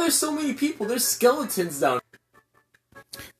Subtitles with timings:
[0.00, 0.86] there so many people?
[0.86, 2.00] There's skeletons down.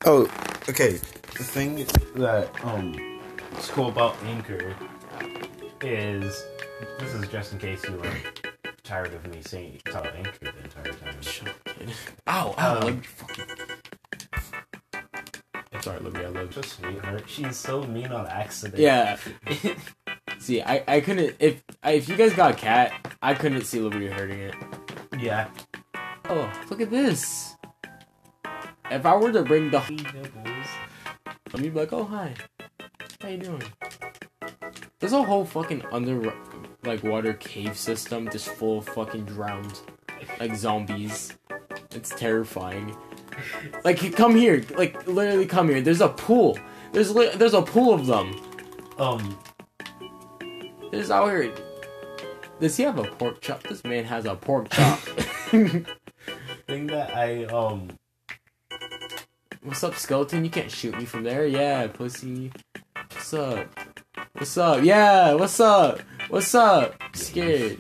[0.05, 0.31] Oh,
[0.69, 0.93] okay.
[0.93, 1.87] The thing
[2.17, 2.95] that um
[3.59, 4.75] is cool about Anchor
[5.83, 6.45] is
[6.99, 8.13] this is just in case you were
[8.83, 11.17] tired of me saying about Anchor the entire time.
[12.29, 13.47] Ow, ow, Um, like fucking.
[15.81, 16.63] Sorry, Libby, I love you.
[16.63, 17.25] Just sweetheart.
[17.27, 18.79] She's so mean on accident.
[18.83, 19.17] Yeah.
[20.39, 22.93] See, I, I couldn't if I, if you guys got a cat,
[23.23, 24.55] I couldn't see Liberty hurting it.
[25.19, 25.49] yeah.
[26.33, 27.57] Oh, look at this.
[28.89, 29.81] If I were to bring the
[31.53, 32.35] let me be like, oh hi,
[33.21, 33.63] how you doing?
[35.01, 36.33] There's a whole fucking under
[36.85, 39.81] like water cave system just full of fucking drowned
[40.39, 41.37] like zombies.
[41.91, 42.97] It's terrifying.
[43.85, 45.81] Like come here, like literally come here.
[45.81, 46.59] There's a pool.
[46.93, 48.39] There's li- there's a pool of them.
[48.99, 49.39] Um.
[50.91, 51.55] There's out here.
[52.61, 53.63] Does he have a pork chop?
[53.63, 55.01] This man has a pork chop.
[56.71, 57.91] Thing that I um.
[59.65, 60.45] What's up, skeleton?
[60.45, 61.45] You can't shoot me from there.
[61.45, 62.53] Yeah, pussy.
[62.95, 63.67] What's up?
[64.35, 64.85] What's up?
[64.85, 65.99] Yeah, what's up?
[66.29, 66.95] What's up?
[67.13, 67.77] Scared.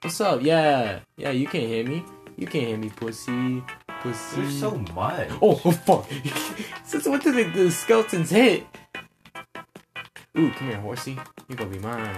[0.00, 0.42] What's up?
[0.44, 1.32] Yeah, yeah.
[1.32, 2.04] You can't hear me.
[2.36, 3.64] You can't hear me, pussy.
[4.02, 4.40] Pussy.
[4.40, 5.28] There's so much.
[5.42, 6.06] Oh, oh fuck!
[6.84, 8.64] Since what did the, the skeletons hit?
[10.38, 11.18] Ooh, come here, horsey.
[11.48, 12.16] You're gonna be mine.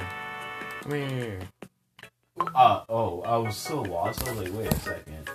[0.82, 1.40] Come here.
[2.38, 4.26] Uh oh, I was so lost.
[4.26, 5.30] I was like, wait a second.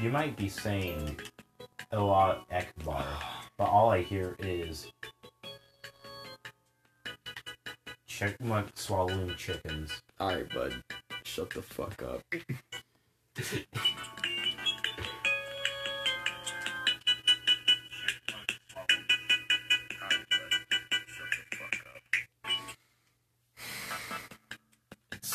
[0.00, 1.20] You might be saying
[1.90, 3.04] a lot Ekbar,
[3.58, 4.90] but all I hear is
[8.08, 10.02] chickmuck swallowing chickens.
[10.20, 10.82] Alright, bud.
[11.24, 12.22] Shut the fuck up.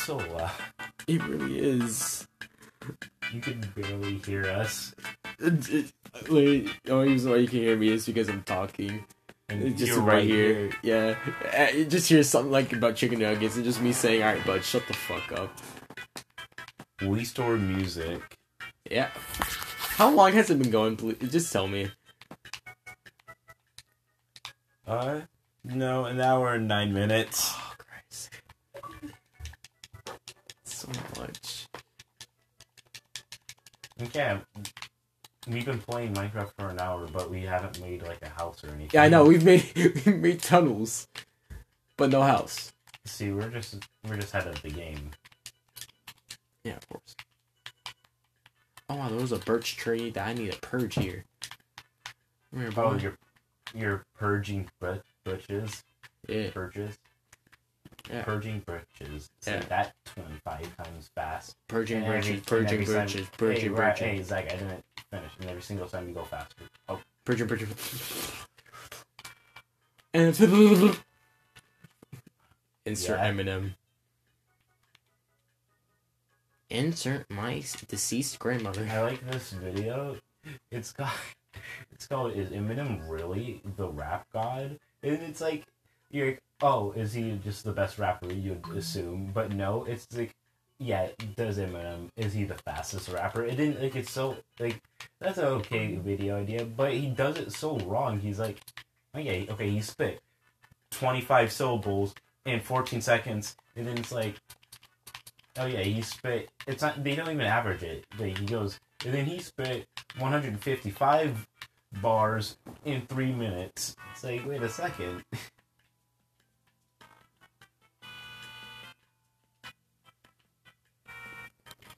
[0.06, 0.52] so loud.
[1.08, 2.28] It really is.
[3.32, 4.94] You can barely hear us.
[5.40, 9.04] Wait, the only reason why you can hear me is because I'm talking.
[9.48, 10.70] And just you're right, here.
[10.84, 11.16] Yeah.
[11.56, 14.62] Uh, you just hear something like about chicken nuggets and just me saying, alright, bud,
[14.62, 15.52] shut the fuck up.
[17.02, 18.22] We store music.
[18.88, 19.10] Yeah.
[19.98, 20.96] How long has it been going?
[20.96, 21.16] Please?
[21.32, 21.90] Just tell me.
[24.86, 25.22] Uh,
[25.64, 27.54] no, an hour and nine minutes.
[27.56, 28.30] Oh, Christ.
[30.64, 31.66] So much.
[34.02, 34.38] Okay,
[35.48, 38.68] we've been playing Minecraft for an hour, but we haven't made like a house or
[38.68, 38.90] anything.
[38.92, 39.24] Yeah, I know.
[39.24, 39.64] We've made
[40.06, 41.08] we made tunnels,
[41.96, 42.72] but no house.
[43.06, 43.76] See, we're just
[44.06, 45.10] we're just ahead of the game.
[46.64, 47.16] Yeah, of course.
[48.90, 51.24] Oh wow, there was a birch tree that I need to purge here.
[52.52, 53.16] Come here, Oh, you're
[53.74, 55.82] you're purging bu- bushes,
[56.28, 56.50] yeah.
[56.50, 56.98] purges,
[58.10, 58.22] Yeah.
[58.22, 59.30] purging bushes.
[59.40, 59.60] Say Yeah.
[59.64, 61.56] that twenty five times fast.
[61.68, 65.32] Purging And birches, purging every time- purging hey, right, birches, hey, Zach, I didn't finish,
[65.40, 66.64] and every single time you go faster.
[66.88, 68.32] Oh, purging birches.
[70.14, 70.28] And
[72.84, 73.30] insert Yeah.
[73.32, 73.74] Eminem.
[76.70, 78.86] Insert my deceased grandmother.
[78.90, 80.16] I like this video.
[80.70, 81.12] It's got
[81.92, 84.78] it's called Is Eminem Really the Rap God?
[85.02, 85.64] And it's like
[86.10, 89.30] you're like, oh, is he just the best rapper you'd assume?
[89.32, 90.34] But no, it's like
[90.78, 93.44] yeah, does Eminem is he the fastest rapper?
[93.44, 94.80] It didn't like it's so like
[95.20, 98.20] that's an okay video idea, but he does it so wrong.
[98.20, 98.60] He's like
[99.16, 100.20] okay, okay, he spit
[100.90, 102.14] twenty five syllables
[102.44, 104.36] in fourteen seconds, and then it's like
[105.58, 106.50] Oh yeah, he spit.
[106.66, 107.02] It's not.
[107.02, 108.04] They don't even average it.
[108.18, 109.86] Like, he goes, and then he spit
[110.18, 111.46] 155
[112.02, 113.96] bars in three minutes.
[114.12, 115.22] It's like, wait a second.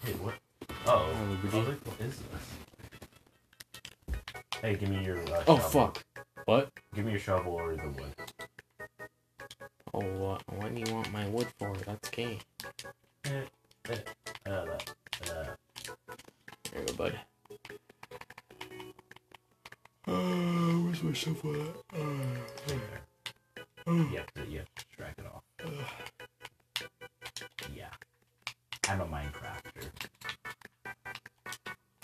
[0.05, 0.35] Hey, what?
[0.87, 2.47] Oh, Oh, oh, what is this?
[4.63, 5.19] Hey, give me your.
[5.21, 5.71] Uh, Oh shovel.
[5.71, 6.05] fuck!
[6.47, 6.71] What?
[6.95, 8.15] Give me your shovel or the wood.
[9.95, 10.43] Oh what?
[10.55, 11.75] What do you want my wood for?
[11.87, 12.39] That's gay.
[13.27, 13.31] Uh,
[14.47, 14.65] uh,
[15.27, 15.57] There
[16.77, 17.19] you go, bud.
[20.07, 20.13] Uh,
[20.85, 21.75] where's my shovel at?
[22.67, 22.79] there.
[23.89, 25.45] You have to, you have to drag it off.
[27.75, 27.91] Yeah.
[28.89, 29.91] I'm a Minecrafter.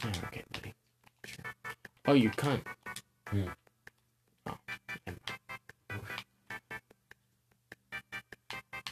[0.05, 0.75] Oh, okay, buddy.
[1.25, 1.45] Sure.
[2.07, 2.61] Oh, you cunt.
[3.29, 3.45] Hmm.
[4.47, 4.59] Oh,
[5.07, 5.19] never.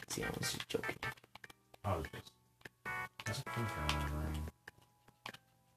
[0.07, 0.95] See, I was just joking.
[1.85, 2.31] I was just.
[3.27, 4.49] just confirming.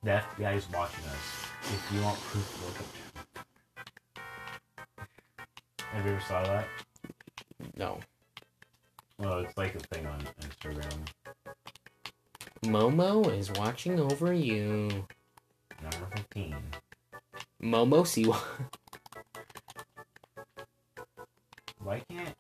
[0.03, 1.47] The FBI is watching us.
[1.65, 3.47] If you want proof, look up.
[5.93, 6.67] Have you ever saw that?
[7.77, 8.01] No.
[9.19, 11.07] Well, it's like a thing on Instagram.
[12.67, 15.07] Momo is watching over you.
[15.83, 16.57] Number fifteen.
[17.63, 18.39] Momo Siwa.
[21.79, 22.35] Why can't?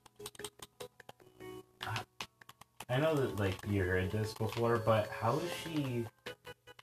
[1.83, 2.01] I-
[2.89, 6.05] I know that like you heard this before, but how is she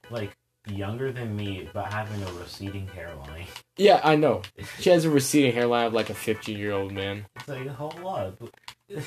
[0.10, 0.32] like
[0.68, 3.46] younger than me but having a receding hairline?
[3.78, 4.42] yeah, I know.
[4.80, 7.26] She has a receding hairline of like a 50 year old man.
[7.36, 8.42] It's like hold up.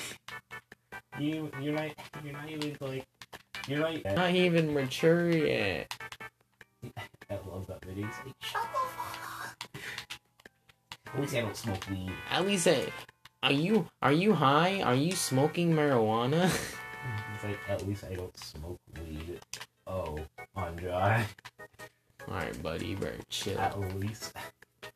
[1.19, 1.91] you you're not
[2.23, 3.07] you're not even like
[3.67, 4.17] you're not.
[4.17, 5.93] Not even mature yet.
[7.31, 8.07] I love that video.
[8.07, 9.19] He's like, shut the fuck
[9.75, 9.83] up.
[11.15, 12.13] At least I don't smoke weed.
[12.31, 12.81] At least, uh,
[13.43, 14.83] are you are you high?
[14.83, 16.45] Are you smoking marijuana?
[17.33, 19.41] He's like, at least I don't smoke weed.
[19.87, 20.19] Oh,
[20.57, 21.25] Anjay.
[22.29, 23.59] Alright, buddy, you better chill.
[23.59, 24.33] At least.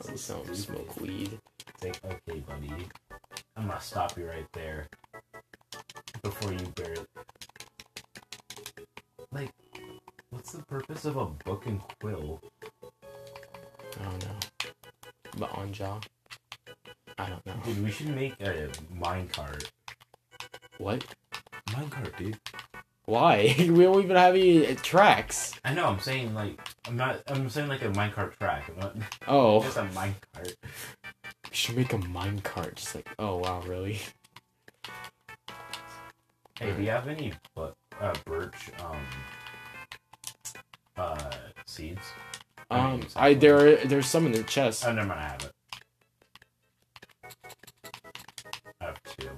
[0.01, 1.39] At least So don't smoke weed.
[1.69, 2.89] It's like, okay, buddy.
[3.57, 4.89] I'm gonna stop you right there.
[6.23, 7.07] Before you barely.
[10.53, 12.41] What's the purpose of a book and quill?
[14.01, 14.39] I don't know.
[15.39, 16.01] But on jaw?
[17.19, 17.55] I don't know.
[17.65, 19.71] Dude, we should make a minecart.
[20.79, 21.05] What?
[21.69, 22.39] Minecart, dude.
[23.05, 23.55] Why?
[23.59, 25.55] we don't even have any uh, tracks.
[25.65, 26.59] I know, I'm saying, like,
[26.89, 28.69] I'm not, I'm saying, like, a minecart track.
[28.71, 28.97] I'm not,
[29.29, 29.63] Oh.
[29.63, 30.57] just a minecart.
[30.65, 32.75] We should make a minecart.
[32.75, 34.01] Just like, oh wow, really?
[36.59, 38.99] Hey, do you have any but uh, birch um
[40.97, 41.31] uh
[41.67, 42.01] seeds?
[42.71, 44.85] I Um, I there are, there's some in the chest.
[44.87, 45.21] Oh, never mind.
[45.21, 45.53] I have it.
[48.81, 49.31] I have two.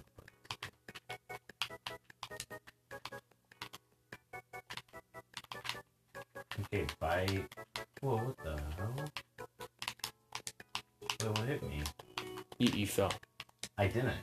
[6.72, 7.26] Okay, bye.
[8.00, 8.94] Whoa, what the hell?
[11.00, 11.82] Wait, what hit me?
[12.58, 13.12] You, you fell.
[13.78, 14.14] I didn't.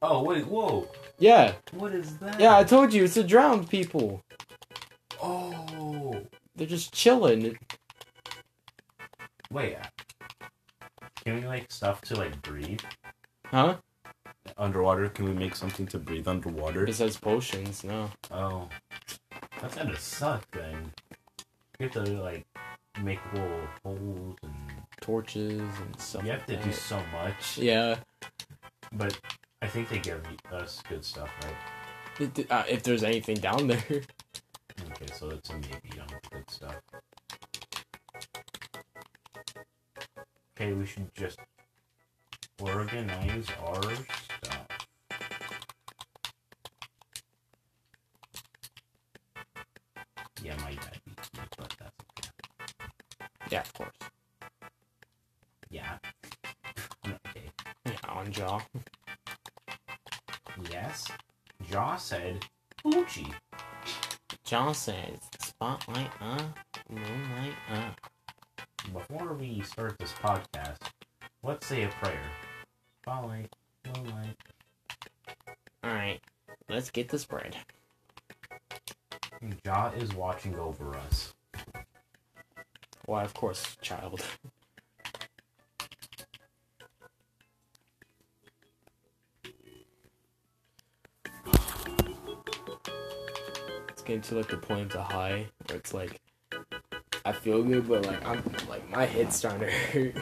[0.00, 0.88] Oh wait, whoa!
[1.18, 2.40] Yeah, What is that?
[2.40, 2.58] yeah.
[2.58, 4.20] I told you it's a drowned people.
[6.62, 7.58] They're just chilling.
[9.50, 9.76] wait.
[11.24, 12.78] Can we like stuff to like breathe
[13.46, 13.78] Huh?
[14.56, 15.08] underwater?
[15.08, 16.86] Can we make something to breathe underwater?
[16.86, 18.08] Besides potions, no.
[18.30, 18.68] Oh,
[19.60, 20.92] that's gonna suck then.
[21.80, 22.46] You have to like
[23.02, 24.54] make little holes and
[25.00, 26.22] Torches and stuff.
[26.24, 27.58] you have to like do so much.
[27.58, 27.96] Yeah.
[28.92, 29.18] But
[29.62, 32.28] I think they give us good stuff, right?
[32.38, 34.02] It- uh, if there's anything down there.
[34.90, 36.28] Okay, so that's a maybe on the
[40.62, 41.40] Okay, we should just
[42.60, 44.68] organize our stuff.
[50.40, 52.28] Yeah, my dad beats me, but that's okay.
[53.50, 53.96] Yeah, of course.
[55.68, 55.98] Yeah.
[57.04, 57.50] Okay.
[57.84, 58.60] Yeah, on jaw.
[60.70, 61.08] Yes.
[61.68, 62.46] Jaw said
[62.84, 63.34] Poochie.
[64.44, 66.44] John says, spotlight, uh,
[66.88, 68.11] moonlight, uh.
[68.92, 70.90] Before we start this podcast,
[71.42, 72.20] let's say a prayer.
[73.00, 73.48] Spotlight,
[73.86, 74.36] moonlight.
[75.84, 76.20] Alright,
[76.68, 77.56] let's get this bread.
[79.64, 81.32] Jaw is watching over us.
[83.06, 84.22] Why, of course, child.
[93.88, 96.21] It's getting to like the point of high where it's like
[97.32, 100.14] I feel good, but like I'm like my head's starting to hurt.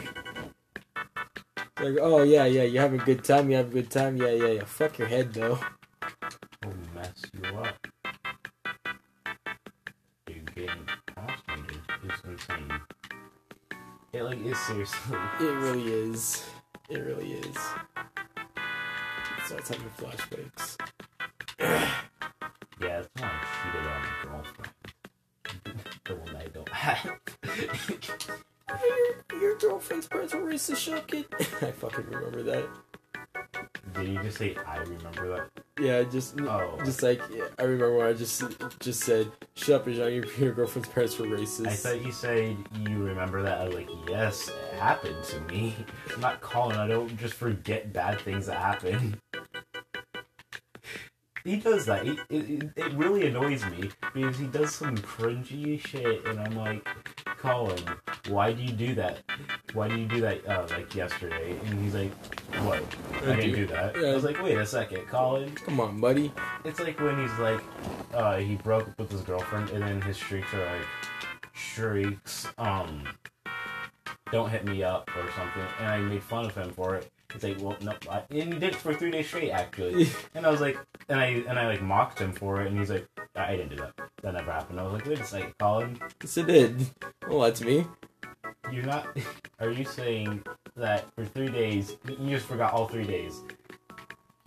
[1.81, 4.29] like, oh yeah, yeah, you have a good time, you have a good time, yeah,
[4.29, 4.63] yeah, yeah.
[4.63, 5.59] Fuck your head though.
[6.63, 7.87] will mess you up.
[10.29, 12.81] You're getting prostrated is insane.
[14.13, 15.17] It like is seriously.
[15.41, 16.45] It really is.
[16.89, 17.57] It really is.
[17.57, 20.50] It starts having flashbacks.
[30.69, 31.25] Were racist kid.
[31.61, 32.65] I fucking remember that.
[33.93, 35.49] Did you just say I remember that?
[35.79, 36.77] Yeah, just Oh.
[36.85, 38.43] just like yeah, I remember when I just
[38.79, 42.57] just said, "Shut up, Rajan, your, your girlfriend's parents were racist." I thought you said
[42.87, 43.59] you remember that.
[43.61, 45.75] I was like, yes, it happened to me.
[46.13, 46.77] I'm not calling.
[46.77, 49.19] I don't just forget bad things that happen.
[51.43, 52.05] He does that.
[52.05, 56.55] He, it, it, it really annoys me because he does some cringy shit, and I'm
[56.55, 56.87] like,
[57.25, 57.79] Colin,
[58.27, 59.19] why do you do that?
[59.73, 60.47] Why do you do that?
[60.47, 62.13] Uh, like yesterday, and he's like,
[62.63, 62.83] what?
[63.23, 63.95] I didn't do that.
[63.95, 65.51] I was like, wait a second, Colin.
[65.55, 66.31] Come on, buddy.
[66.63, 67.61] It's like when he's like,
[68.13, 70.87] uh, he broke up with his girlfriend, and then his streaks are like,
[71.53, 73.03] shrieks, um,
[74.31, 77.43] don't hit me up or something, and I made fun of him for it, He's
[77.43, 80.09] like, well, no, I, and he did it for three days straight, actually.
[80.35, 80.77] And I was like,
[81.09, 83.69] and I and I like mocked him for it, and he's like, I, I didn't
[83.69, 83.93] do that.
[84.21, 84.79] That never happened.
[84.79, 86.85] I was like, wait a second, Colin, Yes, it did.
[87.27, 87.85] Well, that's me.
[88.71, 89.17] you're not.
[89.59, 90.43] Are you saying
[90.75, 93.41] that for three days you just forgot all three days?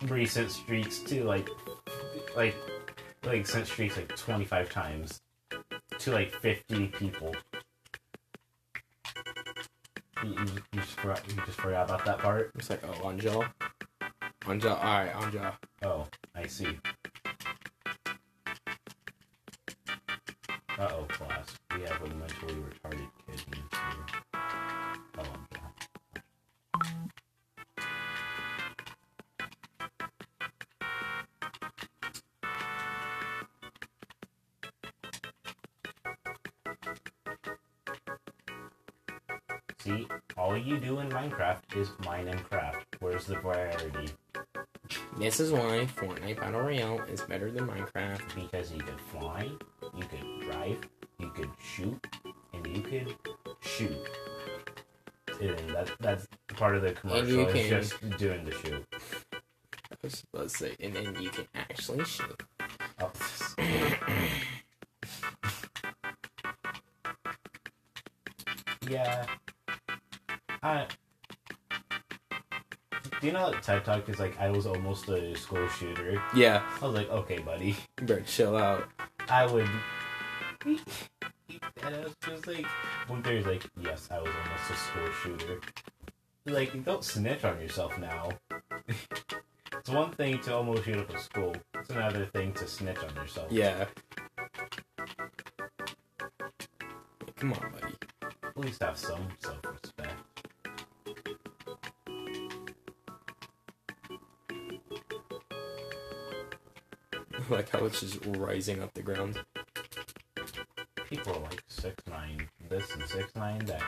[0.07, 1.47] Recent sent streaks to like,
[2.35, 2.55] like,
[3.23, 5.21] like sent streaks like twenty five times
[5.99, 7.33] to like fifty people.
[10.23, 11.21] You, you, you just forgot.
[11.27, 12.51] You just forgot about that part.
[12.55, 13.49] It's like, oh, Anja.
[14.41, 15.53] Anja, alright, Anja.
[15.83, 16.77] Oh, I see.
[20.77, 21.55] Uh oh, class.
[21.75, 23.07] We have a mentally retarded
[40.65, 42.95] you do in Minecraft is mine and craft.
[42.99, 44.09] Where's the variety?
[45.17, 48.21] This is why Fortnite Battle Royale is better than Minecraft.
[48.33, 49.51] because you could fly,
[49.95, 50.79] you could drive,
[51.19, 52.07] you could shoot,
[52.53, 53.15] and you could
[53.61, 54.09] shoot.
[55.39, 57.47] And that, that's part of the commercial.
[57.49, 58.83] Is just doing the shoot.
[60.01, 62.41] Let's, let's say, and then you can actually shoot.
[62.99, 63.11] Oh.
[68.89, 69.27] yeah.
[70.65, 70.87] I.
[73.21, 76.19] Do you know that TED Talk is like I was almost a school shooter?
[76.35, 77.67] Yeah, I was like, okay, buddy.
[77.99, 78.89] you better chill out.
[79.29, 79.69] I would.
[80.65, 80.79] And
[81.83, 82.65] I was just like,
[83.05, 85.61] one there's like, yes, I was almost a school shooter.
[86.47, 88.29] Like, don't snitch on yourself now.
[89.71, 91.55] it's one thing to almost shoot up a school.
[91.75, 93.51] It's another thing to snitch on yourself.
[93.51, 93.85] Yeah.
[97.35, 97.93] Come on, buddy.
[98.43, 99.64] At least have some self-respect.
[107.55, 109.39] Like how it's just rising up the ground.
[111.09, 113.81] People are like six nine this and six nine that,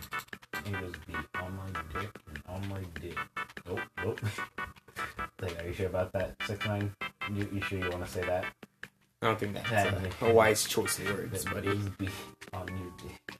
[0.53, 3.17] just be on my dick and on my dick.
[3.67, 4.21] Nope, nope.
[5.41, 6.95] like, are you sure about that six nine?
[7.33, 8.45] You, you sure you want to say that?
[9.21, 11.75] I don't think that's Yeah, a, a wise choice of words, buddy.
[11.97, 12.07] be
[12.53, 13.39] on your dick.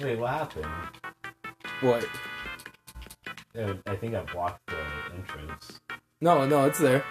[0.02, 0.66] Wait, what happened?
[1.80, 2.04] What?
[3.56, 4.78] Uh, I think I blocked the
[5.14, 5.80] entrance.
[6.20, 7.04] No, no, it's there.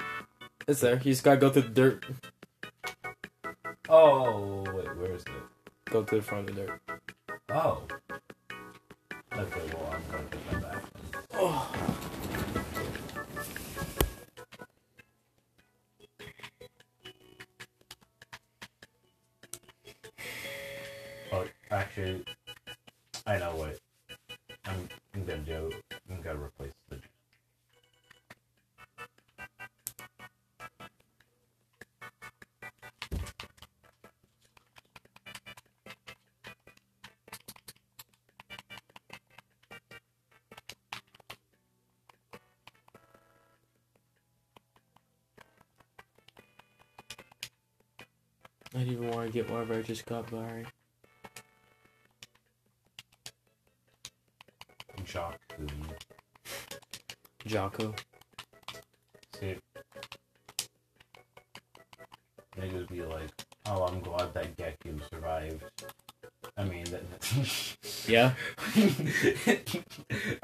[0.67, 0.95] It's there.
[0.95, 2.05] You just gotta go through the dirt.
[3.87, 5.29] Oh, wait, where is it?
[5.85, 6.81] Go to the front of the dirt.
[7.47, 7.83] Oh.
[48.77, 50.63] I didn't even want to get whatever I just got, Barry.
[55.03, 55.35] Jocko.
[57.43, 57.95] Jocko.
[59.33, 59.55] See,
[62.55, 63.31] niggas be like,
[63.65, 65.63] "Oh, I'm glad that Geku survived."
[66.55, 67.77] I mean, that.
[68.07, 68.33] Yeah?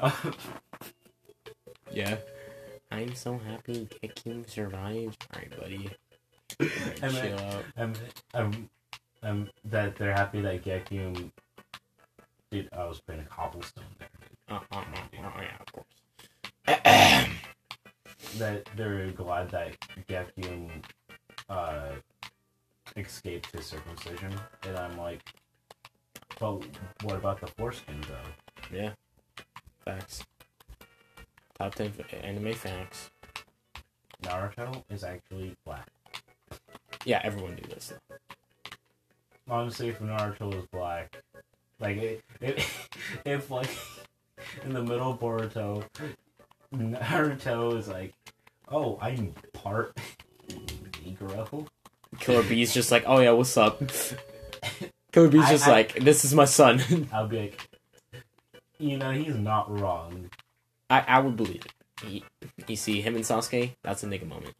[0.00, 0.12] Um,
[1.92, 2.16] Yeah.
[2.90, 5.24] I'm so happy Gekim survived.
[5.32, 5.90] Alright, buddy.
[7.12, 7.64] Mean- chill out.
[7.76, 7.92] I'm,
[8.34, 8.70] I'm,
[9.22, 11.30] I'm that they're happy that Geku.
[12.50, 14.08] Dude, I was playing a cobblestone there.
[14.48, 14.82] Uh, uh, uh,
[15.12, 17.30] yeah, of course.
[18.38, 19.76] That they're glad that
[20.08, 20.68] Geku
[21.48, 21.92] uh,
[22.96, 24.34] escaped his circumcision,
[24.66, 25.20] and I'm like,
[26.40, 26.64] but
[27.02, 28.76] what about the foreskin though?
[28.76, 28.90] yeah.
[29.84, 30.24] Facts.
[31.58, 31.92] Top 10
[32.22, 33.10] anime facts.
[34.22, 35.53] Naruto is actually.
[37.04, 37.92] Yeah, everyone knew this.
[39.48, 41.20] Honestly, if Naruto was black,
[41.78, 42.66] like it, it,
[43.26, 43.68] if like
[44.64, 45.84] in the middle of Boruto,
[46.74, 48.14] Naruto is like,
[48.68, 49.94] oh, I'm part
[51.04, 51.66] Negro.
[52.20, 53.82] Killer Bee's just like, oh yeah, what's up?
[55.12, 57.08] Killer Bee's I- just I- like, this is my son.
[57.12, 57.68] I'll be like,
[58.78, 60.30] you know, he's not wrong.
[60.88, 61.72] I, I would believe it.
[62.02, 62.24] He,
[62.66, 64.54] you see him and Sasuke, that's a nigga moment.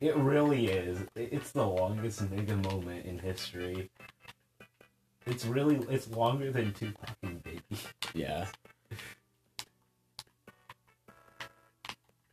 [0.00, 0.98] It really is.
[1.14, 3.90] It's the longest nigga moment in history.
[5.26, 7.62] It's really it's longer than two fucking Baby.
[8.14, 8.46] Yeah.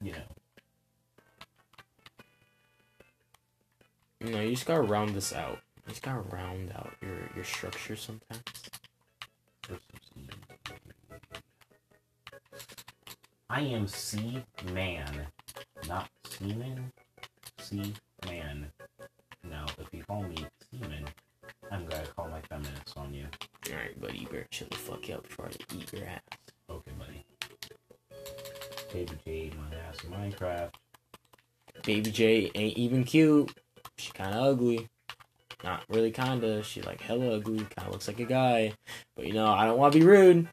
[0.01, 0.20] you know.
[4.22, 5.60] No, you just gotta round this out.
[5.77, 8.44] You just gotta round out your, your structure sometimes.
[13.50, 15.27] I am C man,
[15.88, 16.91] not C Man.
[17.72, 17.94] C
[18.25, 18.68] man.
[19.50, 20.36] Now, if you call me
[20.72, 21.06] seaman,
[21.72, 23.25] I'm gonna call my feminists on you.
[23.70, 26.20] All right, buddy, you better chill the fuck out before I eat your ass.
[26.70, 27.25] Okay, buddy.
[28.94, 30.72] Baby J ate my ass in Minecraft.
[31.84, 33.51] Baby J ain't even cute.
[33.98, 34.88] She kind of ugly.
[35.63, 36.63] Not really kinda.
[36.63, 37.60] She like hella ugly.
[37.60, 38.74] Kind of looks like a guy.
[39.16, 40.48] But you know, I don't want to be rude.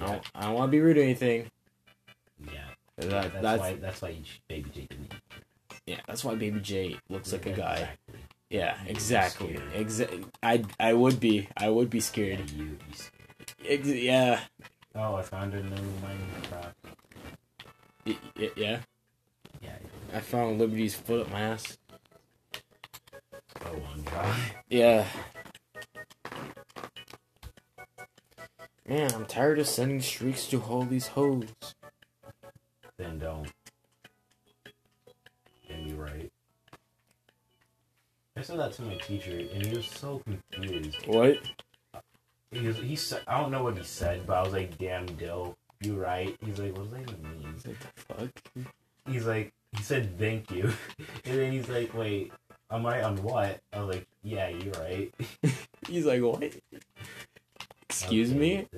[0.00, 1.46] I don't, I don't want to be rude or anything.
[2.46, 2.52] Yeah,
[2.96, 3.74] that- that's, that's why.
[3.74, 5.14] That's why you Baby J didn't eat.
[5.86, 6.00] Yeah.
[6.06, 7.74] That's why Baby J looks like a guy.
[7.76, 8.20] Exactly.
[8.50, 9.56] Yeah, exactly.
[9.56, 9.72] scared.
[9.86, 11.48] Exa- I I would be.
[11.56, 12.50] I would be Yeah, scared.
[12.50, 13.52] you, you scared.
[13.66, 14.40] Ex- yeah.
[14.94, 16.74] Oh, I found a new Minecraft.
[18.06, 18.80] Y- y- yeah.
[19.62, 19.76] Yeah.
[20.12, 21.78] I found Liberty's foot up my ass.
[23.64, 24.36] Oh, one guy.
[24.68, 25.04] Yeah.
[28.88, 31.44] Man, I'm tired of sending streaks to all these hoes.
[32.98, 33.48] Then don't.
[36.00, 36.30] Right.
[38.36, 41.06] I said that to my teacher, and he was so confused.
[41.06, 41.38] What?
[42.50, 45.06] He was, he said, I don't know what he said, but I was like, "Damn,
[45.06, 48.66] Dill, you right?" He's like, "What does that even mean?" What the fuck?
[49.06, 50.72] He's like, he said, "Thank you,"
[51.24, 52.32] and then he's like, "Wait,
[52.70, 55.12] I'm right on what?" I was like, "Yeah, you're right."
[55.88, 56.42] He's like, what?
[57.88, 58.68] Excuse Okay, me?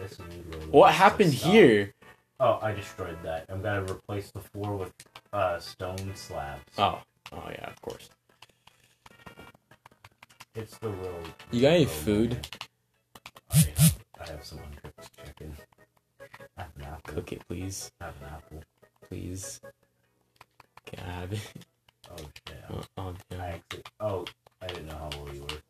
[0.71, 1.95] What happened here?
[2.41, 3.45] Oh, I destroyed that.
[3.50, 4.93] I'm gonna replace the floor with
[5.33, 6.62] uh, stone slabs.
[6.79, 7.00] Oh.
[7.33, 8.11] Oh, yeah, of course.
[10.55, 11.27] It's the road.
[11.51, 12.47] You got any real food?
[13.51, 15.57] I have, I have some uncooked chicken.
[16.59, 17.15] I have an apple.
[17.15, 17.91] Cook it, please.
[18.01, 18.62] I have an apple.
[19.09, 19.61] Please.
[20.87, 21.41] Can I have it?
[22.11, 22.64] Oh shit.
[22.71, 23.83] Oh, oh I actually.
[24.01, 24.25] Oh,
[24.61, 25.62] I didn't know how old you were.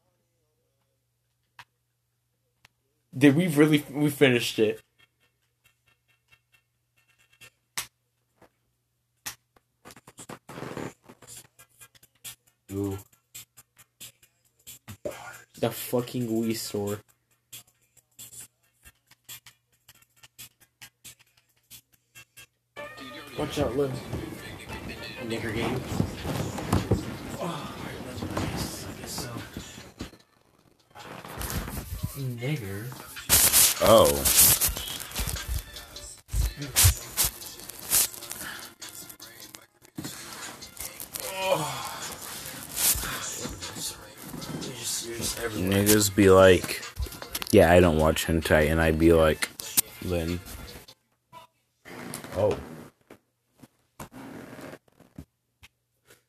[3.16, 3.84] Did we really?
[3.90, 4.80] We finished it.
[12.74, 12.98] Ooh.
[15.60, 16.98] The fucking Wii store.
[23.38, 23.90] Watch out, Liv.
[25.26, 25.80] Nigger game.
[27.40, 27.74] Oh,
[29.06, 29.30] so.
[32.18, 32.86] Nigger?
[33.82, 34.51] Oh.
[45.92, 46.82] Niggas be like,
[47.50, 49.50] yeah, I don't watch hentai, and I'd be like,
[50.00, 50.40] then.
[52.34, 52.56] Oh.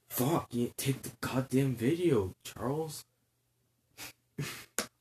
[0.10, 3.06] Fuck, you take the goddamn video, Charles.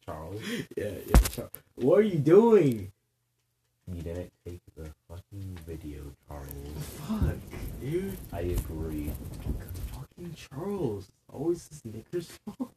[0.07, 0.41] Charles?
[0.77, 1.51] Yeah, yeah, Charles.
[1.75, 2.93] What are you doing?
[3.93, 6.49] You didn't take the fucking video, Charles.
[7.09, 7.35] Fuck,
[7.81, 8.17] dude.
[8.33, 9.11] I agree.
[9.93, 11.09] Fucking Charles.
[11.33, 12.73] Always this nigger's fault.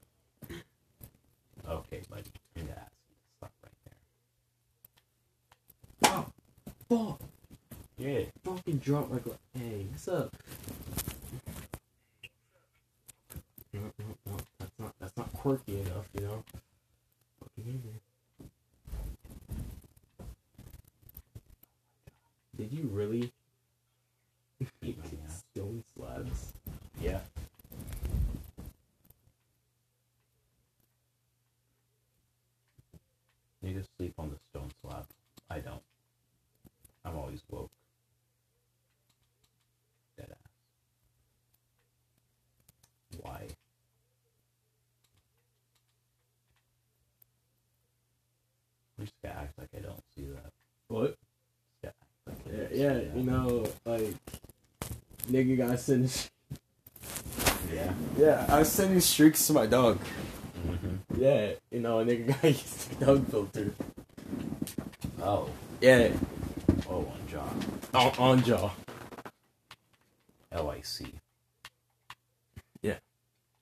[1.67, 2.29] Okay, buddy.
[2.55, 3.73] I'm gonna ask you to stop right
[6.03, 6.25] there.
[6.89, 7.21] Fuck.
[7.97, 8.25] Yeah.
[8.43, 10.35] Fucking drop my gla- Hey, what's up?
[13.73, 14.37] No, no, no.
[14.59, 16.43] That's not, that's not quirky enough, you know?
[22.57, 23.31] Did you really
[24.83, 25.43] Eat my ass.
[25.53, 26.53] stone slabs?
[27.01, 27.21] Yeah.
[33.63, 35.05] Niggas sleep on the stone slab.
[35.49, 35.81] I don't.
[37.05, 37.71] I'm always woke.
[40.17, 40.51] Dead ass.
[43.21, 43.47] Why?
[48.99, 50.51] I'm just gonna act like I don't see that.
[50.89, 51.15] What?
[51.83, 51.91] Yeah.
[52.27, 53.04] Like I Yeah, don't yeah, see that.
[53.15, 54.13] You know, like,
[55.29, 56.09] nigga got sending.
[57.73, 57.93] Yeah.
[58.17, 59.99] Yeah, I was sending streaks to my dog.
[60.67, 61.21] Mm-hmm.
[61.21, 63.73] Yeah, you know, a nigga got used to dog filter.
[65.21, 65.49] Oh.
[65.81, 66.09] Yeah,
[66.89, 67.53] Oh, on jaw.
[67.93, 68.71] on, on jaw.
[70.51, 71.05] L I C.
[72.81, 72.93] Yeah.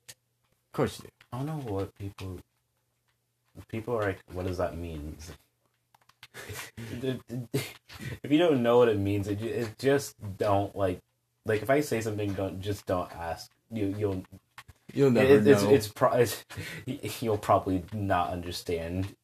[0.09, 1.09] Of course you do.
[1.31, 2.39] I don't know what people.
[3.67, 5.15] People are like, what does that mean?
[8.23, 10.99] if you don't know what it means, it, it just don't like.
[11.45, 13.51] Like if I say something, don't just don't ask.
[13.69, 14.23] You you'll
[14.93, 15.69] You'll never it, it's know.
[15.71, 16.45] it's, pro- it's
[17.21, 19.15] you'll probably not understand.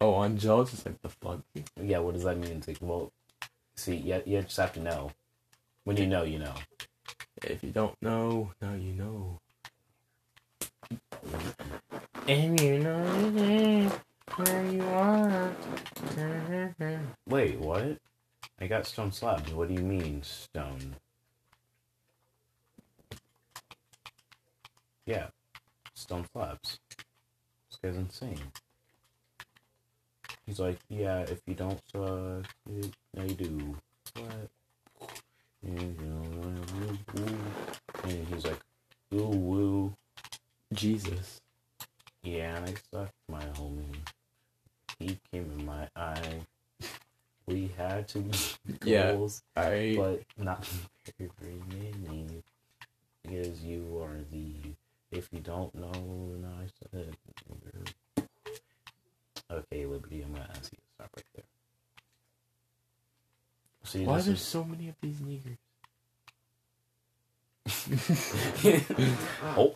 [0.00, 1.40] oh, on jaw, just like the fuck.
[1.80, 2.58] Yeah, what does that mean?
[2.58, 3.12] It's like, well,
[3.74, 5.10] see, you, you just have to know.
[5.84, 6.54] When you know, you know.
[7.42, 9.40] If you don't know, now you know.
[12.28, 13.90] And you know
[14.36, 15.52] where you are.
[17.28, 17.98] Wait, what?
[18.60, 19.52] I got stone slabs.
[19.52, 20.96] What do you mean, stone?
[25.06, 25.26] Yeah,
[25.94, 26.78] stone slabs.
[27.70, 28.38] This guy's insane.
[30.46, 33.76] He's like, yeah, if you don't uh, it, now you do.
[34.16, 34.48] What?
[35.64, 36.22] And, you know,
[36.74, 37.38] woo, woo.
[38.04, 38.60] and he's like,
[39.14, 39.94] ooh, woo.
[40.72, 41.40] Jesus.
[42.22, 43.96] Yeah, and I sucked my homie.
[44.98, 46.40] He came in my eye.
[47.46, 48.38] We had to be
[48.84, 49.16] Yeah.
[49.72, 50.66] I but not
[51.18, 52.42] very many.
[53.22, 54.74] Because you are the.
[55.10, 57.16] If you don't know, then I said.
[59.50, 61.44] Okay, Liberty, I'm gonna ask you to stop right there.
[63.84, 65.58] See, why this there's so many of these niggers?
[69.56, 69.74] oh,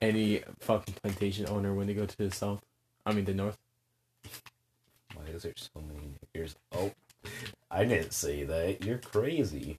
[0.00, 2.60] Any fucking plantation owner when they go to the south,
[3.06, 3.58] I mean the north.
[5.14, 6.56] why is there so many niggers?
[6.72, 6.92] Oh,
[7.78, 8.84] I didn't say that.
[8.84, 9.78] You're crazy.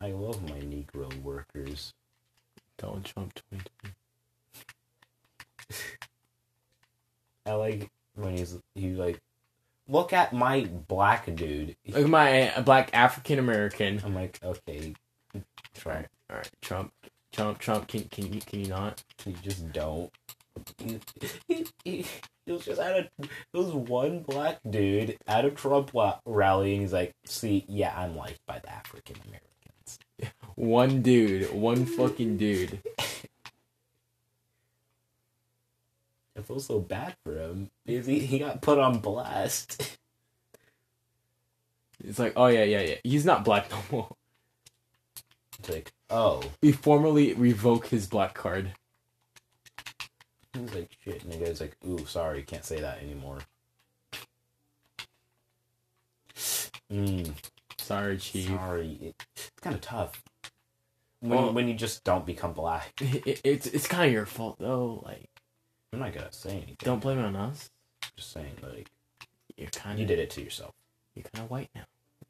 [0.00, 1.92] I love my Negro workers.
[2.78, 3.94] Donald Trump 2020.
[7.46, 9.20] I like when he's he's like,
[9.86, 11.76] look at my black dude.
[11.86, 14.00] Look at my uh, black African American.
[14.02, 14.94] I'm like, okay,
[15.74, 16.06] try.
[16.30, 16.94] All right, Trump,
[17.30, 17.88] Trump, Trump.
[17.88, 19.04] Can can you can you not?
[19.26, 20.10] You just don't.
[20.78, 20.98] He,
[21.48, 22.06] he, he,
[22.46, 23.08] he was just at a.
[23.18, 27.94] It was one black dude at a Trump wa- rally, and he's like, "See, yeah,
[27.96, 29.98] I'm liked by the African Americans."
[30.56, 32.80] One dude, one fucking dude.
[36.36, 39.98] I feel so bad for him because he, he got put on blast.
[42.02, 42.94] It's like, oh yeah, yeah, yeah.
[43.04, 44.16] He's not black no more.
[45.58, 48.72] It's like, oh, We formally revoke his black card.
[50.52, 53.38] he's like, shit, and the guy's like, ooh, sorry, can't say that anymore.
[56.92, 57.32] Mm,
[57.78, 58.48] Sorry, chief.
[58.48, 60.22] sorry, it, it's kind of tough
[61.20, 62.92] when Well- when you just don't become black.
[63.00, 65.02] It, it's it's kind of your fault though.
[65.04, 65.28] Like,
[65.92, 66.76] I'm not gonna say anything.
[66.80, 67.70] don't blame it on us.
[68.16, 68.90] just saying, like,
[69.56, 70.74] You're kind you of did it to yourself.
[71.14, 71.84] You're kind of white now.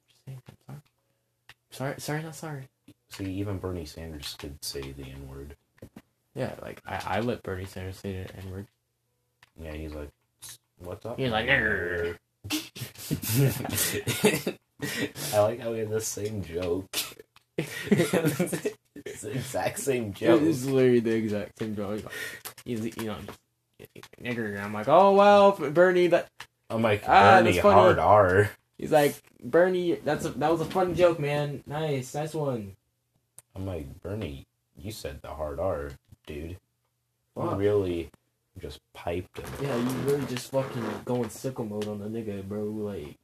[0.08, 0.80] Just saying, I'm sorry.
[1.70, 2.68] Sorry, sorry, not sorry.
[3.10, 5.56] See, even Bernie Sanders could say the N word.
[6.34, 8.66] Yeah, like I, I let Bernie Sanders say the N word.
[9.60, 10.10] Yeah, he's like,
[10.78, 12.16] "What's up?" He's like, nigger?"
[15.34, 16.88] I like how we had the same joke.
[17.58, 20.42] it's the exact same joke.
[20.42, 22.02] It's literally the exact same joke.
[22.64, 23.16] He's, you know,
[24.22, 24.62] nigger.
[24.62, 26.08] I'm like, oh well, Bernie.
[26.08, 26.28] That
[26.68, 27.74] I'm like Ah, Bernie that's funny.
[27.74, 28.50] hard R.
[28.78, 29.94] he's like, Bernie.
[30.04, 31.62] That's a, that was a fun joke, man.
[31.66, 32.76] Nice, nice one.
[33.54, 34.46] I'm like Bernie.
[34.76, 35.90] You said the hard R,
[36.26, 36.58] dude.
[37.36, 38.10] You really
[38.60, 39.46] just piped him.
[39.62, 42.64] Yeah, you really just fucking going sicko mode on the nigga, bro.
[42.64, 43.16] Like,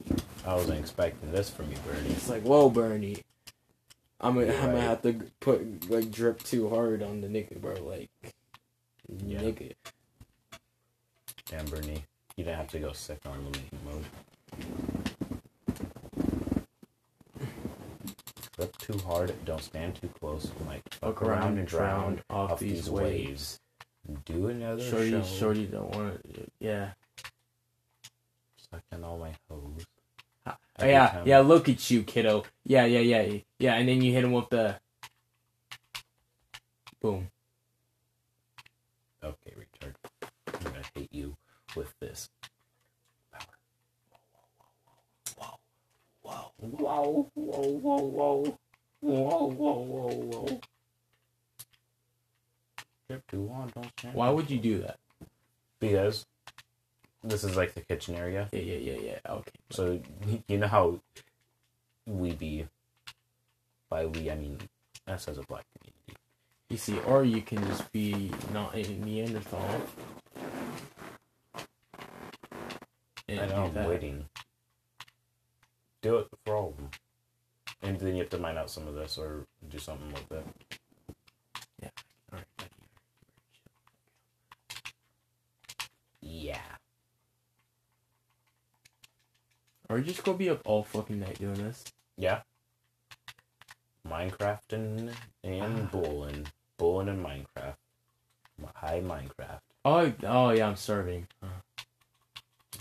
[0.45, 2.09] I wasn't expecting this from you, Bernie.
[2.11, 3.17] it's like, whoa, Bernie.
[4.21, 7.59] I'm gonna, You're I'm gonna have to put like drip too hard on the nigga,
[7.59, 7.73] bro.
[7.83, 8.09] Like,
[9.25, 9.41] Yeah.
[9.41, 9.73] nigga.
[11.47, 12.05] Damn, Bernie.
[12.37, 14.05] You didn't have to go sick on elimination mode.
[18.57, 20.51] Drip too hard, don't stand too close.
[20.67, 23.59] Like Fuck around and drown off, these, waves.
[24.25, 25.23] Do another Shorty, show.
[25.23, 26.47] shorty don't want to.
[26.59, 26.91] Yeah.
[28.69, 29.85] Sucking all my hoes.
[30.79, 31.39] Oh, yeah, time- yeah.
[31.39, 32.43] Look at you, kiddo.
[32.65, 33.75] Yeah, yeah, yeah, yeah.
[33.75, 34.75] And then you hit him with the.
[36.99, 37.29] Boom.
[39.23, 39.93] Okay, retard.
[40.47, 41.37] I'm gonna hit you
[41.75, 42.29] with this.
[45.37, 45.59] Whoa,
[46.21, 48.57] whoa, whoa, whoa, whoa, whoa,
[48.99, 50.61] whoa, whoa, whoa, whoa.
[53.09, 54.15] Drip too long, don't stand.
[54.15, 54.97] Why would you do that?
[55.79, 56.25] Because
[57.23, 58.47] this is like the kitchen area.
[58.51, 59.19] Yeah, yeah, yeah, yeah.
[59.29, 59.51] Okay.
[59.69, 60.01] So
[60.47, 60.99] you know how
[62.05, 62.67] we be.
[63.89, 64.59] By we, I mean
[65.07, 66.15] us as a black community.
[66.69, 69.81] You see, or you can just be not a Neanderthal.
[73.27, 73.71] And I know.
[73.75, 74.25] I'm waiting.
[76.01, 76.89] Do it for all of them,
[77.81, 80.43] and then you have to mine out some of this or do something like that.
[82.33, 82.71] Alright, thank
[86.21, 86.29] you.
[86.29, 86.57] Yeah.
[89.89, 91.83] Are we just gonna be up all fucking night doing this?
[92.17, 92.41] Yeah.
[94.07, 95.97] Minecrafting and Ah.
[95.97, 97.75] bulling, bulling and Minecraft.
[98.75, 99.59] Hi Minecraft.
[99.85, 101.27] Oh, oh yeah, I'm starving.
[101.41, 101.47] Uh,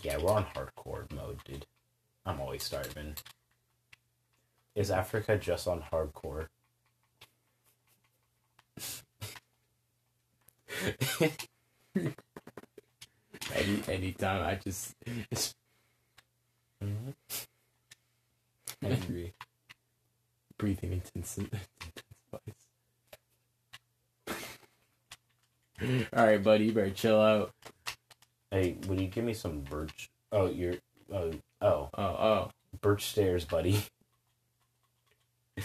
[0.02, 1.66] Yeah, we're on hardcore mode, dude.
[2.24, 3.14] I'm always starving.
[4.74, 6.48] Is Africa just on hardcore?
[13.54, 14.94] Any anytime I just
[16.82, 17.14] Mhm.
[18.82, 19.32] I agree.
[20.58, 21.60] breathing intensifies.
[25.82, 27.52] All right, buddy, you better chill out.
[28.50, 30.10] Hey, would you give me some birch?
[30.30, 30.74] Oh, you're.
[31.12, 33.82] Oh, oh, Oh, oh, birch stairs, buddy.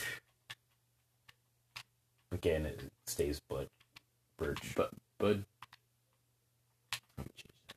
[2.32, 3.68] Again, it stays but
[4.38, 4.74] birch.
[4.76, 5.46] but bud.
[7.18, 7.76] Let me change that.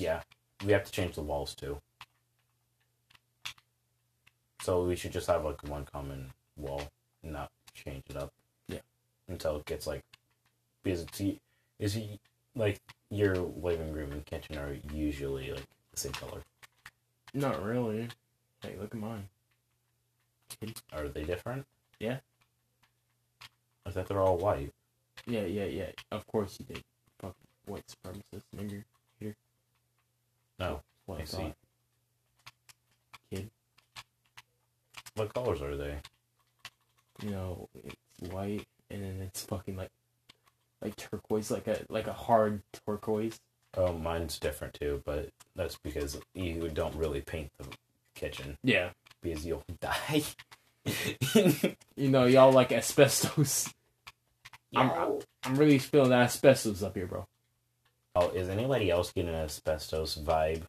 [0.00, 0.22] Yeah,
[0.64, 1.78] we have to change the walls too.
[4.68, 6.82] So we should just have like one common wall,
[7.22, 8.34] and not change it up.
[8.66, 8.80] Yeah.
[9.26, 10.04] Until it gets like,
[10.82, 11.22] because it's
[11.78, 12.20] is he
[12.54, 12.78] like
[13.08, 16.42] your living room and kitchen are usually like the same color.
[17.32, 18.08] Not really.
[18.60, 19.30] Hey, look at mine.
[20.92, 21.64] Are they different?
[21.98, 22.18] Yeah.
[23.86, 24.74] I thought they're all white.
[25.26, 25.92] Yeah, yeah, yeah.
[26.12, 26.84] Of course you did.
[27.20, 28.84] Fucking white supremacist nigger.
[29.18, 29.34] Here.
[30.60, 31.36] Oh, no, What I I see.
[31.38, 31.56] thought.
[33.30, 33.50] Kid.
[35.18, 35.96] What colors are they?
[37.22, 39.90] You know, it's white and then it's fucking like
[40.80, 43.40] like turquoise, like a like a hard turquoise.
[43.76, 47.66] Oh, mine's different too, but that's because you don't really paint the
[48.14, 48.90] kitchen Yeah.
[49.22, 50.22] because you'll die.
[51.96, 53.72] You know, y'all like asbestos.
[54.74, 57.26] I'm- I'm really feeling that asbestos up here, bro.
[58.14, 60.62] Oh, is anybody else getting an asbestos vibe?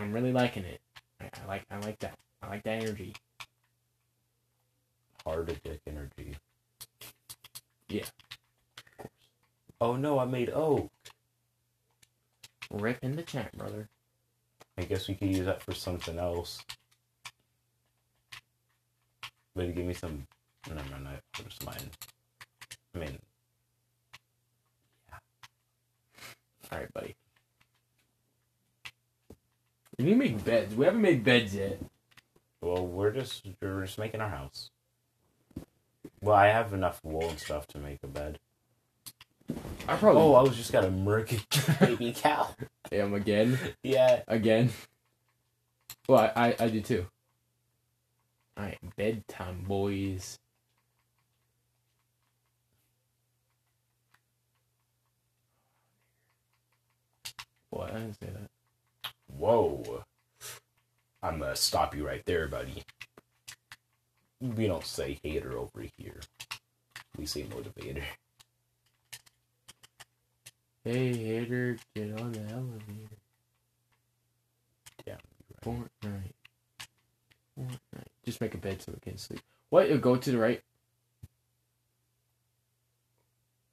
[0.00, 0.80] I'm really liking it.
[1.20, 2.18] I, I like I like that.
[2.42, 3.14] I like that energy.
[5.24, 6.36] Hard dick energy.
[7.88, 8.02] Yeah.
[8.02, 9.10] Of course.
[9.80, 10.90] Oh no, I made oak.
[12.70, 13.88] Rip in the chat, brother.
[14.78, 16.62] I guess we could use that for something else.
[19.54, 20.26] But give me some.
[20.68, 21.76] No, no, I just mine.
[22.94, 23.18] I mean,
[25.08, 25.18] Yeah.
[26.72, 27.16] All right, buddy.
[29.98, 30.74] We need to make beds.
[30.74, 31.80] We haven't made beds yet.
[32.60, 34.70] Well, we're just we're just making our house.
[36.20, 38.38] Well, I have enough wool and stuff to make a bed.
[39.88, 40.20] I probably.
[40.22, 41.40] Oh, I was just got a murky
[41.80, 42.54] baby cow.
[42.92, 44.22] am again, Yeah.
[44.28, 44.70] again.
[46.08, 47.06] Well, I, I, I do too.
[48.56, 50.38] All right, bedtime, boys.
[57.70, 57.90] What?
[57.90, 58.50] I didn't say that.
[59.28, 60.04] Whoa.
[61.22, 62.82] I'm gonna stop you right there, buddy.
[64.40, 66.20] We don't say hater over here.
[67.16, 68.02] We say motivator.
[70.84, 73.16] Hey, hater, get on the elevator.
[75.06, 75.16] Yeah.
[75.62, 76.32] Fortnite.
[77.58, 78.06] Fortnite.
[78.24, 79.40] Just make a bed so we can sleep.
[79.70, 80.00] What?
[80.00, 80.62] Go to the right.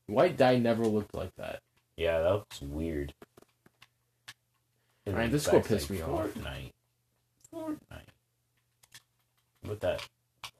[0.08, 1.62] White dye never looked like that.
[1.96, 3.14] Yeah, that looks weird.
[5.08, 6.34] Alright, this will piss like, me off.
[6.34, 6.72] Fortnite.
[7.56, 8.12] Fortnite.
[9.68, 10.08] With that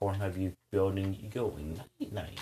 [0.02, 2.40] Pornhub you building, you going night night.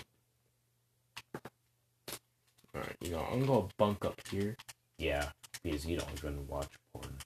[2.76, 4.56] Alright, you know, I'm gonna bunk up here.
[4.98, 5.30] Yeah,
[5.62, 7.18] because you don't even watch porn.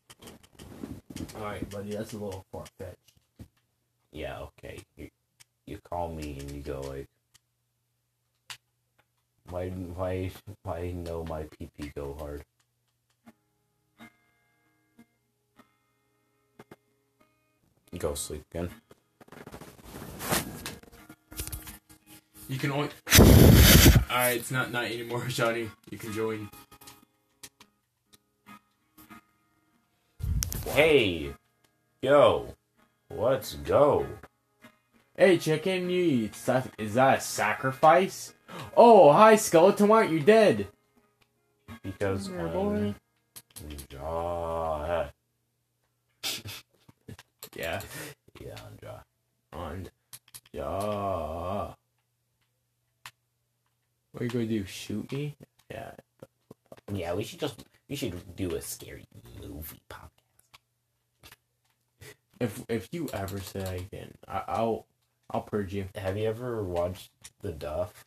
[1.35, 2.97] Alright, buddy, that's a little far fetched.
[4.11, 4.79] Yeah, okay.
[4.95, 5.09] You,
[5.65, 7.07] you call me and you go like,
[9.49, 10.31] why, why,
[10.63, 12.43] why no my PP go hard?
[17.97, 18.69] Go sleep again.
[22.50, 22.89] You can only.
[24.10, 25.69] Alright, it's not night anymore, Johnny.
[25.89, 26.50] You can join.
[30.67, 31.34] Hey,
[32.02, 32.54] yo,
[33.10, 34.06] let's go.
[35.15, 38.34] Hey, chicken, you eat sac- Is that a sacrifice?
[38.76, 39.88] Oh, hi, skeleton.
[39.88, 40.67] Why aren't you dead?
[41.82, 42.93] Because Here, boy.
[43.91, 45.08] Ja.
[47.58, 47.82] Yeah.
[48.39, 48.56] Yeah.
[49.52, 49.89] On.
[50.54, 51.74] Yeah.
[54.12, 54.63] What are you gonna do?
[54.65, 55.36] Shoot me?
[55.72, 55.91] Yeah.
[56.93, 59.06] Yeah, we should just we should do a scary
[59.41, 60.12] movie podcast.
[62.39, 64.86] If if you ever say that again, I, I'll
[65.32, 65.86] I'll purge you.
[65.96, 67.10] Have you ever watched
[67.41, 68.06] The Duff?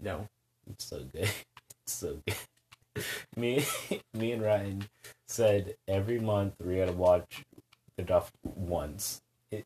[0.00, 0.28] No.
[0.70, 1.30] It's so good.
[1.84, 3.04] It's so good.
[3.36, 3.64] me,
[4.14, 4.88] me and Ryan
[5.28, 7.44] said every month we gotta watch
[7.96, 9.22] The Duff once.
[9.50, 9.64] It,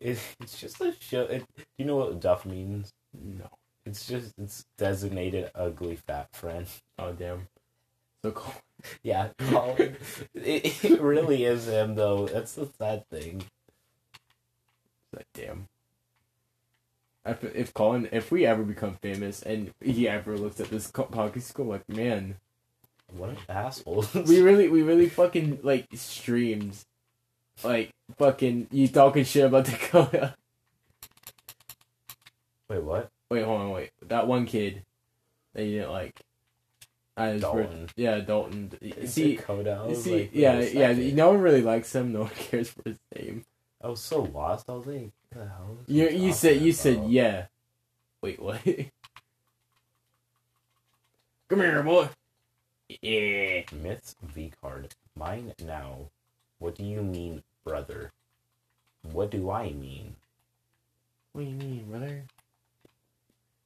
[0.00, 1.22] it it's just a show.
[1.22, 2.92] It, do you know what Duff means?
[3.14, 3.48] No.
[3.84, 6.66] It's just it's designated ugly fat friend.
[6.98, 7.48] Oh damn.
[8.24, 8.54] So cool.
[9.02, 9.96] Yeah, Colin.
[10.34, 12.26] it, it really is him though.
[12.26, 13.44] That's the sad thing.
[15.14, 15.68] Like damn.
[17.26, 21.34] if, if Colin, if we ever become famous and he ever looks at this podcast,
[21.34, 22.36] he's going like, man,
[23.16, 24.06] What an asshole.
[24.26, 26.86] we really, we really fucking like streams,
[27.64, 30.34] like fucking you talking shit about Dakota.
[32.68, 33.10] Wait, what?
[33.30, 33.90] Wait, hold on, wait.
[34.08, 34.82] That one kid
[35.54, 36.20] that you didn't like.
[37.16, 37.90] I was Dalton.
[37.96, 38.72] yeah, Dalton.
[38.80, 39.82] Is See, it Coda?
[39.84, 41.14] I was see, like, yeah, yeah.
[41.14, 42.12] No one really likes him.
[42.12, 43.44] No one cares for his name.
[43.82, 44.70] I was so lost.
[44.70, 45.76] I was like, what the hell?
[45.86, 47.46] You, you said, talking you said, yeah.
[48.22, 48.60] Wait, what?
[51.48, 52.08] Come here, boy.
[53.02, 53.62] Yeah.
[53.72, 54.94] Myths V card.
[55.14, 56.08] Mine now.
[56.58, 58.12] What do you mean, brother?
[59.12, 60.16] What do I mean?
[61.32, 62.24] What do you mean, brother?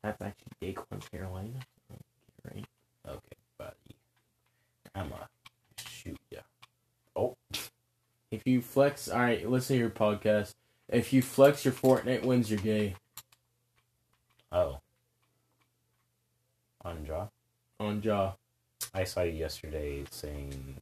[0.02, 1.48] That's actually Daquan Carolina.
[1.92, 2.64] Okay, right.
[3.08, 3.96] Okay, buddy.
[4.94, 5.16] I'ma
[5.88, 6.40] shoot ya.
[7.14, 7.36] Oh,
[8.30, 10.54] If you flex, all right, listen to your podcast.
[10.88, 12.94] If you flex your Fortnite wins, you're gay.
[14.52, 14.80] oh.
[16.84, 17.28] Anja.
[17.80, 18.34] On jaw.
[18.94, 20.76] I saw you yesterday saying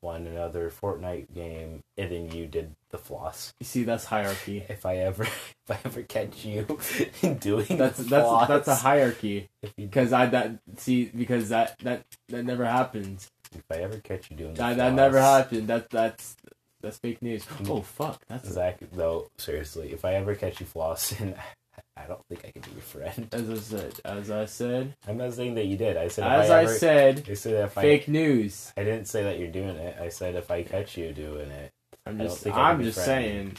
[0.00, 3.52] one another Fortnite game, and then you did the floss.
[3.60, 4.64] You see, that's hierarchy.
[4.68, 6.62] If I ever, if I ever catch you
[7.40, 9.48] doing That's that's that's a hierarchy.
[9.76, 13.30] Because I that see because that that that never happens.
[13.52, 15.68] if I ever catch you doing That floss, that never happened.
[15.68, 16.36] That that's
[16.80, 17.44] that's fake news.
[17.44, 17.70] Mm.
[17.70, 21.36] Oh fuck, that's Zach, though, seriously, if I ever catch you flossing,
[21.96, 23.28] I don't think I can be your friend.
[23.32, 24.00] as I said.
[24.04, 24.94] As I said.
[25.06, 25.96] I'm not saying that you did.
[25.96, 27.24] I said As I, I said.
[27.28, 28.72] I said if Fake news.
[28.76, 29.96] I, I didn't say that you're doing it.
[30.00, 31.72] I said if I catch you doing it,
[32.06, 33.56] I'm I just I I'm just saying.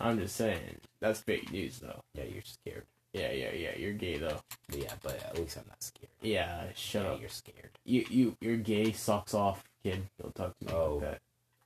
[0.00, 0.76] I'm just saying.
[1.00, 2.02] That's fake news though.
[2.14, 2.84] yeah, you're scared.
[3.12, 3.76] Yeah, yeah, yeah.
[3.76, 4.40] You're gay though.
[4.72, 6.10] Yeah, but at least I'm not scared.
[6.20, 7.20] Yeah, shut yeah, up.
[7.20, 7.70] you're scared.
[7.84, 8.92] You you you're gay.
[8.92, 10.02] Socks off, kid.
[10.20, 10.94] Don't talk to me Oh.
[10.96, 11.20] like that.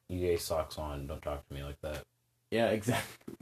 [0.08, 1.06] You gay socks on.
[1.06, 2.02] Don't talk to me like that.
[2.50, 3.34] Yeah, exactly.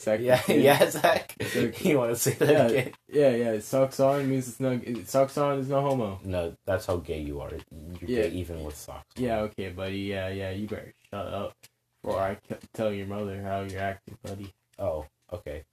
[0.00, 0.26] Exactly.
[0.64, 1.36] Yeah, yeah, Zach.
[1.38, 1.90] Exactly.
[1.90, 2.66] you want to say that Yeah.
[2.66, 2.92] again?
[3.08, 3.58] Yeah, yeah.
[3.60, 4.80] Socks on means it's not.
[5.06, 6.20] Socks on is no homo.
[6.24, 7.50] No, that's how gay you are.
[7.50, 8.22] You're Yeah.
[8.28, 9.04] gay even with socks.
[9.18, 9.22] on.
[9.22, 9.98] Yeah, okay, buddy.
[9.98, 10.50] Yeah, yeah.
[10.52, 11.54] You better shut up,
[12.02, 14.52] or I c- tell your mother how you're acting, buddy.
[14.78, 15.64] Oh, okay.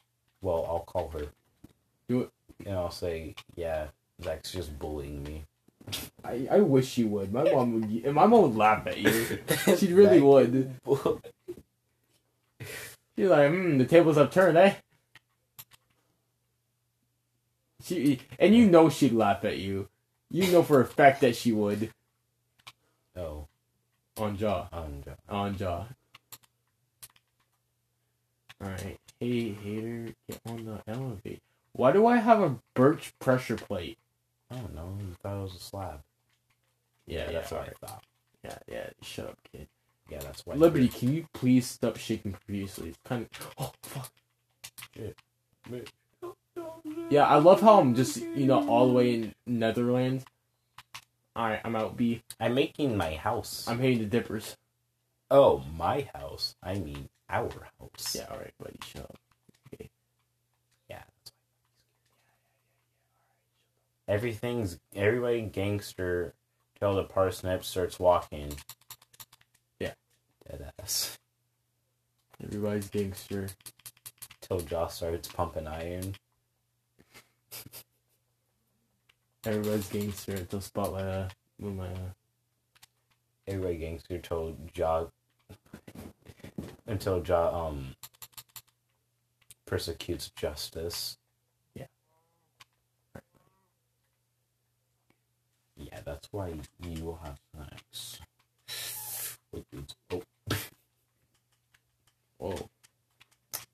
[0.42, 1.28] Well, I'll call her.
[2.10, 2.30] Do it.
[2.66, 3.88] And I'll say, yeah,
[4.22, 5.46] Zach's just bullying me.
[6.26, 7.32] I, I wish she would.
[7.32, 8.06] My mom would.
[8.14, 9.40] My mom would laugh at you.
[9.78, 10.76] She really would.
[13.18, 14.76] She's like, hmm, the tables have turned, eh?
[17.84, 19.88] She and you know she'd laugh at you.
[20.30, 21.92] You know for a fact that she would
[23.16, 23.48] oh,
[24.18, 24.68] on jaw,
[25.30, 25.86] on jaw.
[28.62, 31.40] All right, hey hater, get on the elevator.
[31.72, 33.98] Why do I have a birch pressure plate?
[34.52, 34.98] I don't know.
[35.00, 36.02] You thought it was a slab.
[37.06, 38.04] Yeah, that's yeah, what I thought.
[38.44, 38.90] yeah, yeah.
[39.02, 39.68] Shut up, kid.
[40.10, 40.56] Yeah, that's why.
[40.56, 42.90] Liberty, can you please stop shaking profusely?
[42.90, 43.54] It's kind of.
[43.60, 44.12] Oh fuck.
[47.10, 50.26] Yeah, I love how I'm just you know all the way in Netherlands.
[51.36, 51.96] All right, I'm out.
[51.96, 52.24] B.
[52.40, 53.66] I'm making my house.
[53.68, 54.58] I'm hitting the dippers.
[55.30, 56.56] Oh, my house.
[56.64, 58.16] I mean, our house.
[58.16, 58.80] Yeah, all right, buddy.
[58.84, 59.20] Shut up.
[59.74, 59.90] Okay.
[60.90, 61.04] Yeah.
[64.08, 66.34] Everything's everybody gangster
[66.80, 68.54] till the parsnip starts walking.
[70.50, 70.58] Yeah.
[70.58, 71.18] Dead ass.
[72.44, 73.48] Everybody's gangster.
[74.42, 76.16] Till Joss starts pumping iron.
[79.46, 81.28] Everybody's gangster until Spotlight uh,
[81.60, 81.92] Moonlight.
[81.96, 82.12] Uh.
[83.48, 85.06] Everybody gangster till Ja
[86.86, 87.96] until Ja um
[89.66, 91.18] persecutes justice.
[91.76, 91.86] Yeah.
[95.78, 98.20] Yeah, that's why you will have sex.
[99.52, 99.96] with dudes.
[100.12, 100.24] Oh,
[102.38, 102.70] Whoa.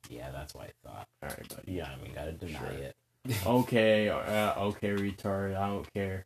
[0.09, 1.07] yeah, that's why I thought.
[1.23, 1.71] All right, buddy.
[1.73, 2.67] Yeah, I mean, gotta deny Sure.
[2.69, 2.95] it.
[3.45, 5.55] Okay, uh, okay, retard.
[5.55, 6.26] I don't care.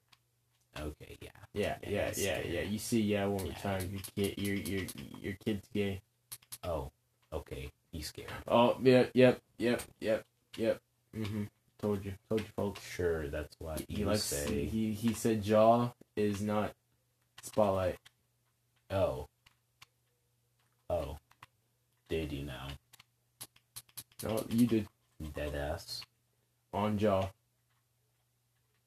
[0.80, 1.30] Okay, yeah.
[1.54, 2.62] Yeah, Yeah, yeah, yeah, yeah.
[2.62, 3.58] You see, yeah, one more Yeah.
[3.60, 3.90] time.
[3.92, 4.86] Your kid, your your
[5.22, 6.02] your kid's gay.
[6.64, 6.92] Oh,
[7.32, 7.72] okay.
[7.92, 8.32] He's scared.
[8.48, 10.26] Oh, yep, yep, yep, yep,
[10.58, 10.82] yep.
[11.16, 11.44] Mm-hmm.
[11.80, 12.82] Told you, told you, folks.
[12.84, 14.24] Sure, that's what He likes.
[14.24, 14.66] say.
[14.66, 16.74] He he said jaw is not
[17.44, 17.98] spotlight.
[18.90, 19.28] Oh.
[20.90, 21.18] Oh.
[22.10, 22.68] Did you now?
[24.24, 24.88] No, you did
[25.36, 26.02] Dead ass.
[26.74, 27.30] on jaw.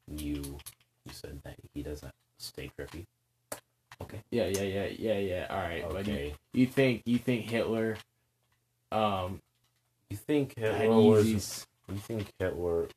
[0.08, 0.58] You
[1.04, 3.06] you said that he doesn't stay trippy.
[4.02, 4.22] Okay.
[4.30, 5.46] Yeah, yeah, yeah, yeah, yeah.
[5.50, 6.12] All right, buddy.
[6.12, 6.34] Okay.
[6.52, 7.96] You think you think Hitler?
[8.92, 9.40] Um,
[10.08, 12.88] You think Hitler was you think Hitler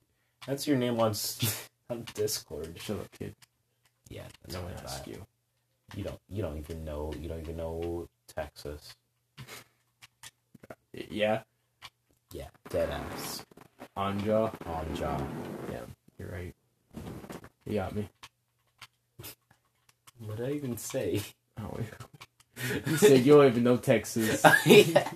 [0.48, 1.14] that's your name on
[1.90, 2.76] on Discord.
[2.80, 3.36] Shut up, kid.
[4.10, 5.26] Yeah, that's No one asked you.
[5.96, 8.96] You don't you don't even know you don't even know Texas.
[11.10, 11.42] Yeah.
[12.34, 13.46] Yeah, dead ass.
[13.98, 14.54] Anja.
[14.66, 15.28] Anja.
[15.72, 15.82] Yeah,
[16.20, 16.56] you're right.
[17.68, 18.10] You got me.
[20.20, 21.22] What did I even say?
[21.62, 21.80] Oh,
[22.88, 24.44] you said you don't even know Texas.
[24.46, 25.12] Oh, yeah.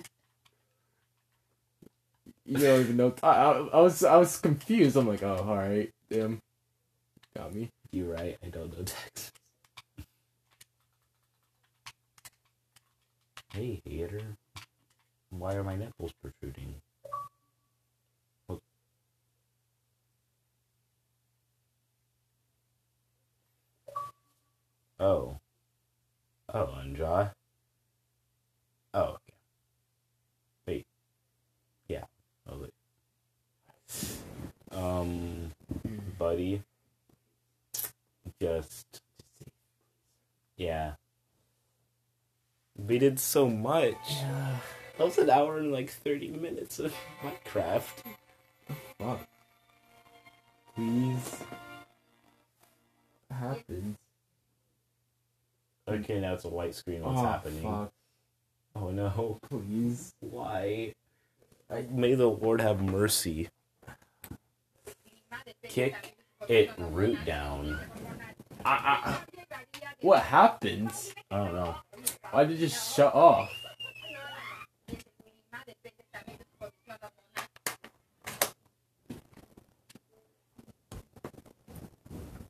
[2.46, 3.14] You don't even know.
[3.22, 4.96] I, I, I was I was confused.
[4.96, 6.42] I'm like, oh, all right, damn,
[7.36, 7.70] got me.
[7.92, 8.38] You're right.
[8.44, 9.32] I don't know Texas.
[13.52, 14.22] Hey, hater.
[15.30, 16.76] Why are my nipples protruding?
[18.46, 18.60] What?
[25.00, 25.38] Oh.
[26.52, 27.32] Oh, Anja.
[28.94, 29.34] Oh, okay.
[30.66, 30.86] Wait.
[31.88, 32.04] Yeah.
[32.48, 32.72] Oh, wait.
[34.72, 35.52] Um,
[36.18, 36.62] buddy.
[38.40, 39.02] Just.
[40.56, 40.92] Yeah.
[42.76, 43.96] We did so much.
[44.96, 48.02] That was an hour and like 30 minutes of Minecraft.
[48.98, 49.28] Fuck.
[50.74, 51.42] Please.
[56.00, 57.02] Okay, now it's a white screen.
[57.02, 57.62] What's oh, happening?
[57.62, 57.92] Fuck.
[58.76, 59.38] Oh no.
[59.48, 60.14] Please.
[60.20, 60.94] Why?
[61.90, 63.48] May the Lord have mercy.
[65.62, 66.16] Kick
[66.48, 67.78] it root down.
[68.64, 69.18] I, I,
[70.00, 71.14] what happens?
[71.30, 71.76] I don't know.
[72.30, 73.50] Why did it just shut off?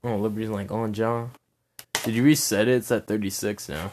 [0.04, 1.32] Oh, Liberty's like, oh, John.
[2.08, 2.76] Did you reset it?
[2.76, 3.90] It's at 36 now.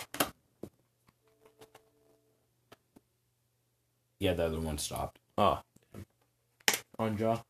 [4.19, 5.19] Yeah, the other one stopped.
[5.37, 5.59] Oh.
[6.97, 7.41] On jaw.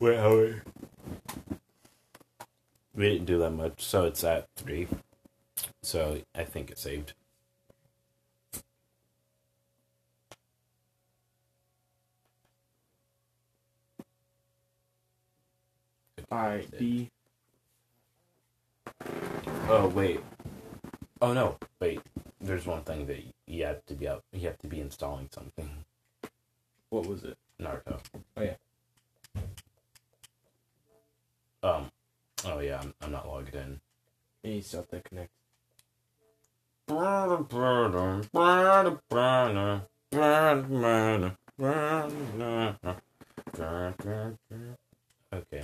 [0.00, 0.62] Wait, Howard.
[2.96, 4.88] We didn't do that much, so it's at three.
[5.80, 7.12] So I think it saved.
[16.32, 17.10] Alright, B.
[19.68, 20.20] Oh wait.
[21.20, 22.00] Oh no, wait.
[22.40, 24.22] There's one thing that you have to be up.
[24.32, 25.84] You have to be installing something.
[26.90, 27.36] What was it?
[27.60, 28.00] Naruto.
[28.36, 28.54] Oh, yeah.
[31.62, 31.90] Um.
[32.44, 33.80] Oh yeah, I'm, I'm not logged in.
[34.44, 35.34] Any stuff that connects.
[45.32, 45.62] Okay.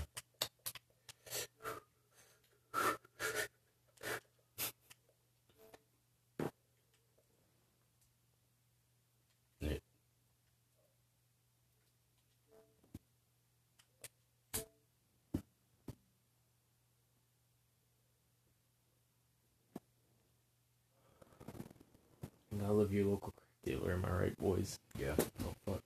[22.67, 23.33] I love your local
[23.65, 24.81] dealer, am I right, boys?
[24.99, 25.15] Yeah.
[25.45, 25.83] Oh, fuck.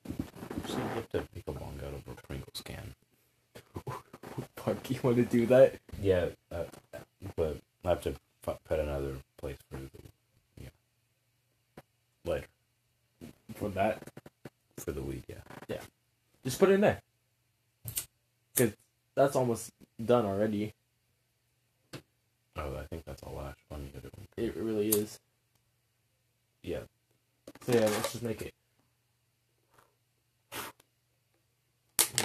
[0.67, 2.95] So you have to pick a bong out of a Pringles can.
[4.57, 5.75] Fuck, you want to do that?
[6.01, 6.65] Yeah, uh,
[7.37, 8.15] but I have to
[8.47, 9.89] f- put another place for the
[10.61, 10.69] yeah
[12.25, 12.47] later
[13.57, 14.03] For that?
[14.79, 15.25] for the weed.
[15.29, 15.37] Yeah.
[15.69, 15.81] Yeah.
[16.45, 17.01] Just put it in there.
[18.55, 18.73] Because
[19.15, 19.73] that's almost
[20.03, 20.73] done already.
[22.57, 24.27] Oh, I think that's all Ash on the other one.
[24.37, 25.19] It really is.
[26.63, 26.81] Yeah.
[27.67, 28.55] So yeah, let's just make it.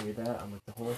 [0.04, 0.42] Me that.
[0.42, 0.94] I'm like the whole.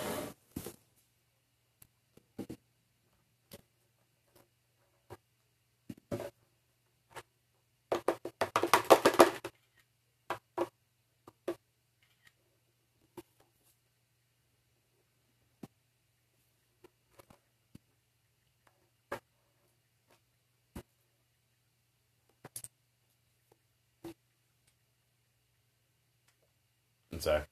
[27.20, 27.48] Zach,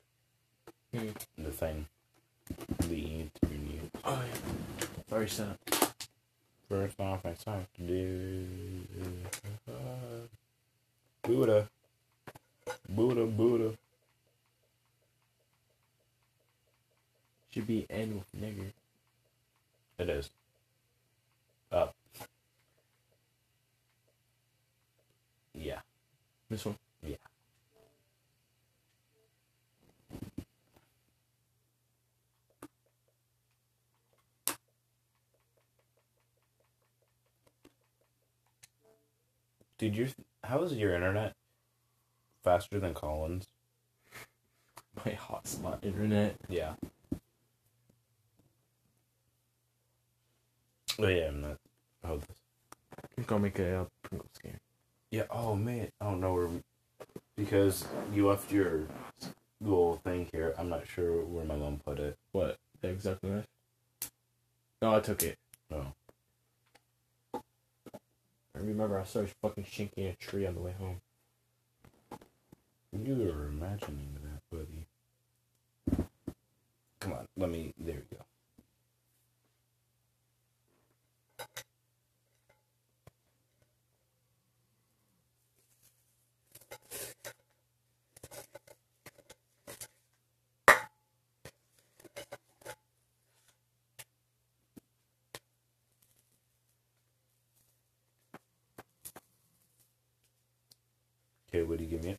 [0.92, 1.08] Hmm.
[1.38, 1.86] the thing,
[2.80, 3.80] the interview.
[4.04, 4.86] Oh yeah.
[5.08, 5.58] First up.
[6.68, 8.46] First off, I have to do
[11.22, 11.68] Buddha,
[12.88, 13.76] Buddha, Buddha.
[17.50, 18.72] Should be N with nigger.
[19.98, 20.30] It is.
[21.72, 21.94] Up.
[25.54, 25.80] Yeah.
[26.50, 26.76] This one.
[27.02, 27.16] Yeah.
[39.78, 40.08] Dude, your
[40.44, 41.34] how is your internet
[42.42, 43.46] faster than Collins?
[45.04, 46.36] My hotspot internet.
[46.48, 46.74] Yeah.
[50.98, 51.58] Oh yeah, I'm not.
[52.04, 52.38] Oh, this.
[53.18, 54.58] You a uh, Pringles game.
[55.10, 55.24] Yeah.
[55.30, 56.46] Oh man, I don't know where.
[56.46, 56.60] We,
[57.36, 58.86] because you left your
[59.60, 60.54] little thing here.
[60.56, 62.16] I'm not sure where my mom put it.
[62.32, 62.56] What?
[62.80, 63.46] The exactly knife?
[64.80, 65.36] No, I took it.
[65.70, 65.92] Oh.
[68.56, 71.00] I remember I started fucking shinking a tree on the way home.
[72.92, 76.06] You were imagining that, buddy.
[77.00, 77.74] Come on, let me.
[77.78, 78.24] There we go.
[101.56, 102.18] Okay, what do you give me?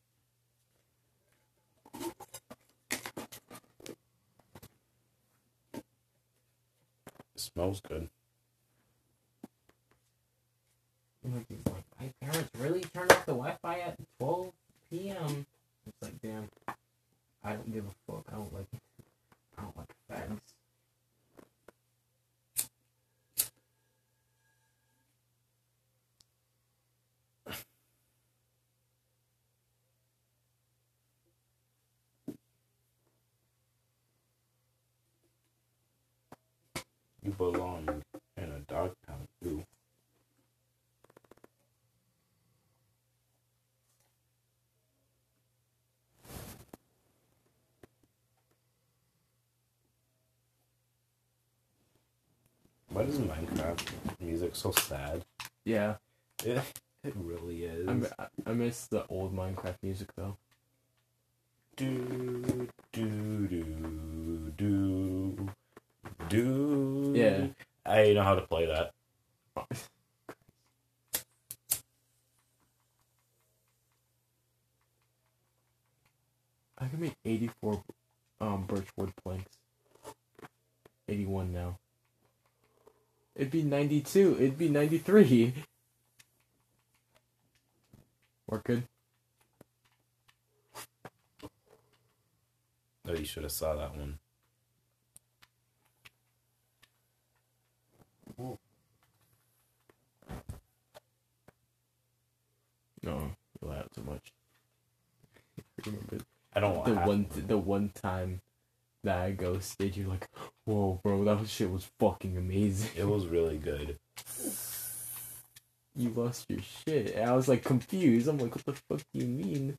[5.76, 5.84] It
[7.36, 8.10] smells good.
[11.24, 11.46] Like,
[12.00, 14.52] my parents really turned off the Wi-Fi at 12
[14.90, 15.46] p.m.
[15.86, 16.50] It's like, damn,
[17.44, 18.26] I don't give a fuck.
[18.32, 18.66] I don't like,
[19.56, 20.40] I don't like fags.
[37.28, 38.04] You belong
[38.38, 39.66] in a dog pound too.
[52.88, 53.88] Why is Minecraft
[54.20, 55.24] music so sad?
[55.66, 55.96] Yeah,
[56.44, 56.62] It,
[57.04, 57.88] it really is.
[57.88, 60.38] I'm, I- I miss the old Minecraft music though.
[61.76, 65.50] do do do do
[66.30, 67.14] do.
[67.16, 67.48] Yeah.
[67.86, 68.92] I know how to play that.
[76.78, 77.84] I can make 84
[78.42, 79.58] um, birchwood planks.
[81.08, 81.80] 81 now.
[83.36, 84.38] It'd be 92.
[84.40, 85.54] It'd be 93.
[88.48, 88.84] We're good.
[93.08, 94.20] Oh, you should have saw that one.
[103.02, 104.34] No, you laugh too much.
[106.54, 108.42] I don't the one the one time
[109.04, 110.28] that I ghosted, you're like,
[110.68, 112.92] whoa, bro, that shit was fucking amazing.
[112.98, 113.98] It was really good.
[115.96, 117.16] You lost your shit.
[117.16, 118.28] And I was like confused.
[118.28, 119.78] I'm like, what the fuck do you mean?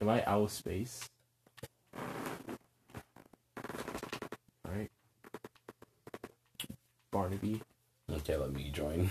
[0.00, 1.10] Am I out of space?
[4.66, 4.90] Alright.
[7.12, 7.60] Barnaby.
[8.10, 9.10] Okay, let me join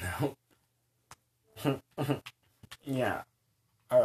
[1.64, 1.82] now.
[2.84, 3.22] yeah.
[3.92, 4.02] All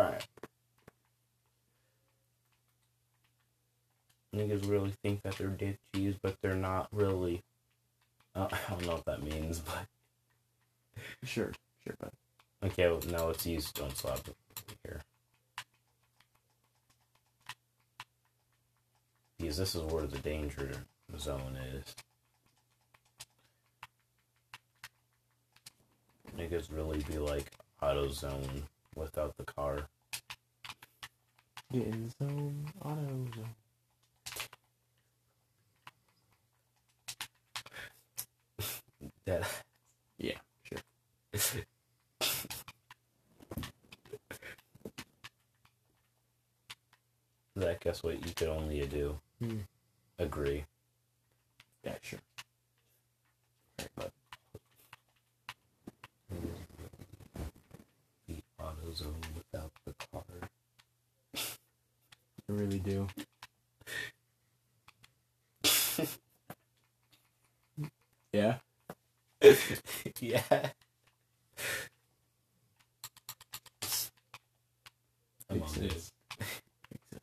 [4.34, 7.42] Niggas really think that they're dick cheese, but they're not really.
[8.34, 9.86] Uh, I don't know what that means, but
[11.24, 11.52] Sure,
[11.84, 12.12] sure, but
[12.62, 12.86] okay.
[12.86, 14.20] Well, now let's use don't slap
[14.82, 15.00] here.
[19.38, 20.70] Because this is where the danger
[21.18, 21.94] zone is.
[26.36, 28.64] Niggas really be like auto zone
[28.94, 29.88] without the car.
[31.72, 33.54] get in zone, auto zone.
[39.26, 39.48] That
[40.18, 40.78] Yeah, sure.
[47.58, 49.18] Zach, guess what you could only do?
[49.40, 49.58] Hmm.
[50.18, 50.64] Agree.
[51.84, 52.20] Yeah, sure.
[53.78, 54.12] Alright, but
[58.28, 60.24] The auto zone without the car.
[61.36, 63.06] I really do.
[68.32, 68.58] Yeah?
[70.20, 70.42] yeah.
[75.50, 75.68] I'm on it.
[75.68, 76.12] sense.
[76.90, 77.20] Makes sense.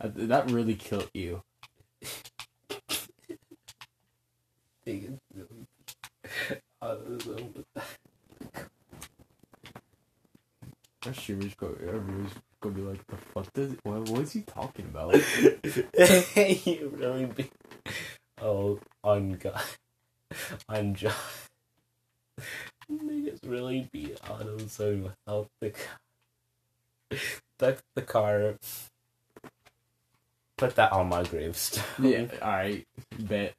[0.00, 1.42] Uh, that really killed you.
[4.86, 5.66] Niggas really
[6.80, 7.84] auto zone without
[11.06, 11.14] Our
[11.88, 15.14] everyone's gonna be like, the fuck does, what, what is he talking about?
[16.66, 17.50] you really be
[18.42, 19.62] oh on God
[20.68, 21.12] on John
[22.90, 27.18] niggas really be auto zone without the car.
[27.58, 28.54] Duck the car
[30.58, 31.84] Put that on my gravestone.
[32.00, 32.86] Yeah, alright.
[33.16, 33.54] Bet.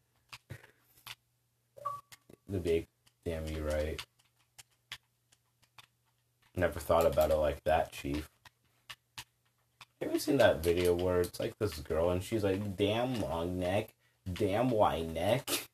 [2.49, 2.87] The big
[3.23, 4.01] damn you right.
[6.57, 8.29] Never thought about it like that, Chief.
[10.01, 13.57] Have you seen that video where it's like this girl and she's like, damn long
[13.59, 13.93] neck,
[14.33, 15.67] damn wide neck?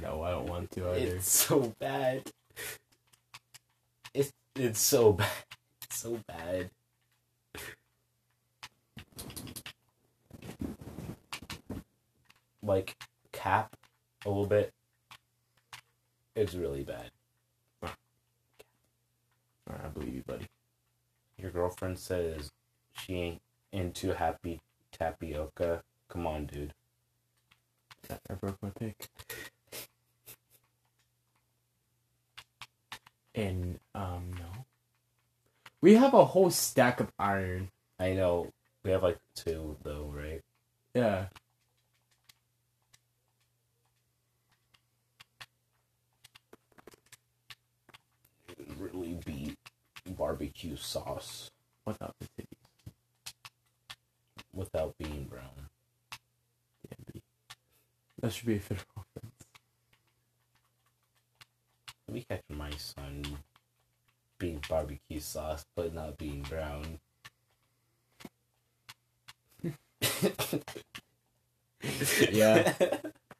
[0.00, 1.16] No, I don't want to either.
[1.16, 2.30] It's so bad.
[4.14, 5.30] It's it's so bad.
[5.82, 6.70] It's so bad.
[12.62, 12.96] Like
[13.32, 13.76] cap
[14.24, 14.72] a little bit.
[16.34, 17.10] It's really bad.
[17.82, 20.46] Alright, I believe you, buddy.
[21.38, 22.50] Your girlfriend says
[22.92, 23.42] she ain't
[23.72, 24.60] into happy
[24.92, 25.82] tapioca.
[26.08, 26.74] Come on, dude.
[28.10, 29.08] I broke my pick.
[33.34, 34.64] And um no.
[35.80, 37.70] We have a whole stack of iron.
[37.98, 38.52] I know
[38.84, 40.42] we have like two though, right?
[40.94, 41.26] Yeah.
[48.78, 49.56] Really beat
[50.16, 51.50] barbecue sauce
[51.84, 52.92] Without the titties.
[54.52, 55.65] without being brown.
[58.26, 59.34] That should be a federal offense.
[62.08, 63.24] Let me catch my son
[64.38, 67.00] being barbecue sauce but not being brown.
[72.30, 72.74] Yeah.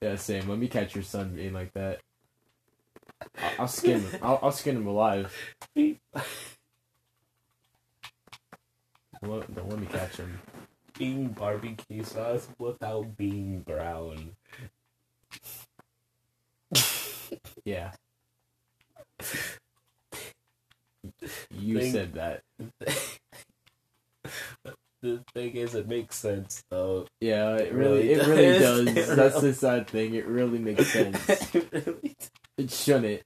[0.02, 0.48] Yeah, same.
[0.48, 2.00] Let me catch your son being like that.
[3.42, 4.16] I'll, I'll skin him.
[4.22, 5.32] I'll, I'll skin him alive.
[9.22, 10.40] Don't let, don't let me catch him.
[10.98, 14.36] being barbecue sauce without being brown.
[17.64, 17.92] Yeah.
[21.50, 22.42] You Thing- said that.
[25.02, 27.06] the thing is, it makes sense though.
[27.20, 28.84] Yeah, it It really, really it really does.
[28.86, 28.96] does.
[28.96, 30.14] It That's really- the sad thing.
[30.14, 31.28] It really makes sense.
[31.54, 32.16] It really
[32.56, 33.22] It shouldn't,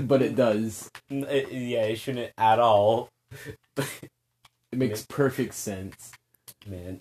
[0.00, 0.90] but it does.
[1.08, 3.08] It- yeah, it shouldn't at all.
[3.76, 6.12] It makes perfect sense.
[6.66, 7.00] Man.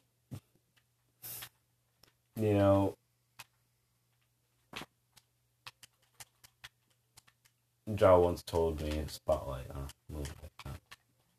[2.36, 2.96] You know,
[7.96, 9.88] Jaw once told me spotlight, huh?
[10.10, 10.74] Move it, huh?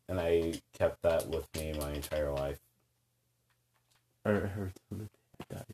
[0.09, 2.59] And I kept that with me my entire life.
[4.25, 5.09] Or her till the day
[5.49, 5.65] I died.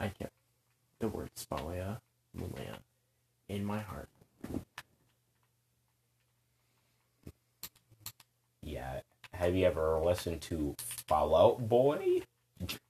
[0.00, 0.32] I kept
[0.98, 2.00] the word Spalea,
[2.34, 2.78] Malaya,
[3.48, 4.08] in my heart.
[8.62, 9.00] Yeah.
[9.32, 10.74] Have you ever listened to
[11.06, 12.22] Fall Out Boy?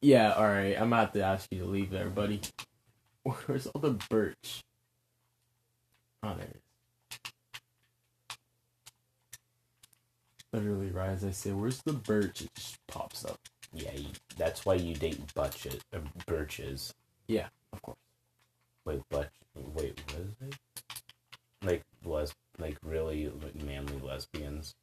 [0.01, 0.81] Yeah, alright.
[0.81, 2.41] I'm have to ask you to leave there, buddy.
[3.25, 4.63] Where's all the birch?
[6.23, 6.63] Oh, there it is.
[10.53, 12.43] Literally, right as I say, where's the birch?
[12.43, 13.39] It just pops up.
[13.73, 14.07] Yeah, you,
[14.39, 16.95] that's why you date butches, uh, birches.
[17.29, 17.99] Yeah, of course.
[18.85, 19.31] Wait, but
[19.75, 20.55] wait, what is it?
[21.63, 24.75] Like les, like really like, manly lesbians.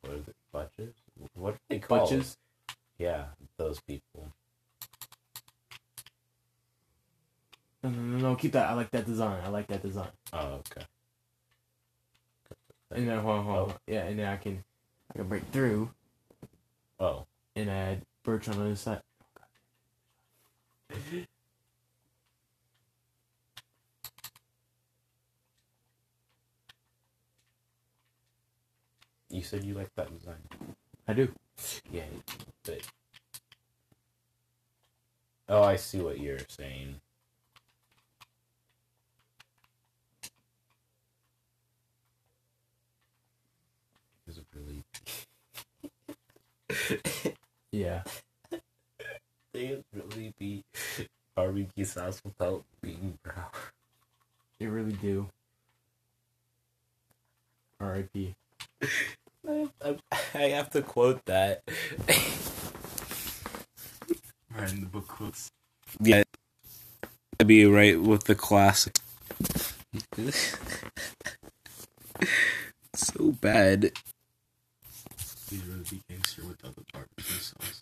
[0.00, 0.34] What is it?
[0.52, 0.94] Butches?
[1.34, 2.10] What are they called?
[2.10, 2.36] Butches?
[2.98, 3.26] Yeah,
[3.58, 4.32] those people.
[7.82, 8.36] No, no, no, no.
[8.36, 8.68] Keep that.
[8.70, 9.42] I like that design.
[9.44, 10.10] I like that design.
[10.32, 10.86] Oh, okay.
[12.92, 13.70] And then, hold on, hold on.
[13.76, 13.78] Oh.
[13.86, 14.62] Yeah, and then I can,
[15.14, 15.90] I can break through
[16.98, 17.26] Oh,
[17.56, 19.02] and add birch on the other side.
[29.30, 30.36] you said you like that design.
[31.08, 31.28] I do.
[31.90, 32.04] Yeah,
[32.64, 32.80] but
[35.48, 37.00] oh, I see what you're saying.
[44.54, 44.84] Is really?
[47.70, 48.02] Yeah.
[49.52, 50.64] They really be
[51.34, 53.46] barbecue sauce without being brown.
[54.58, 55.28] They really do.
[57.80, 58.34] R.I.P.
[59.48, 59.96] I, I,
[60.34, 61.62] I have to quote that.
[64.56, 65.50] Right in the book quotes.
[66.00, 66.22] Yeah,
[67.40, 68.96] I'd be right with the classic.
[72.94, 73.92] so bad.
[75.52, 77.80] He's really be gangster without the barbecue sauce.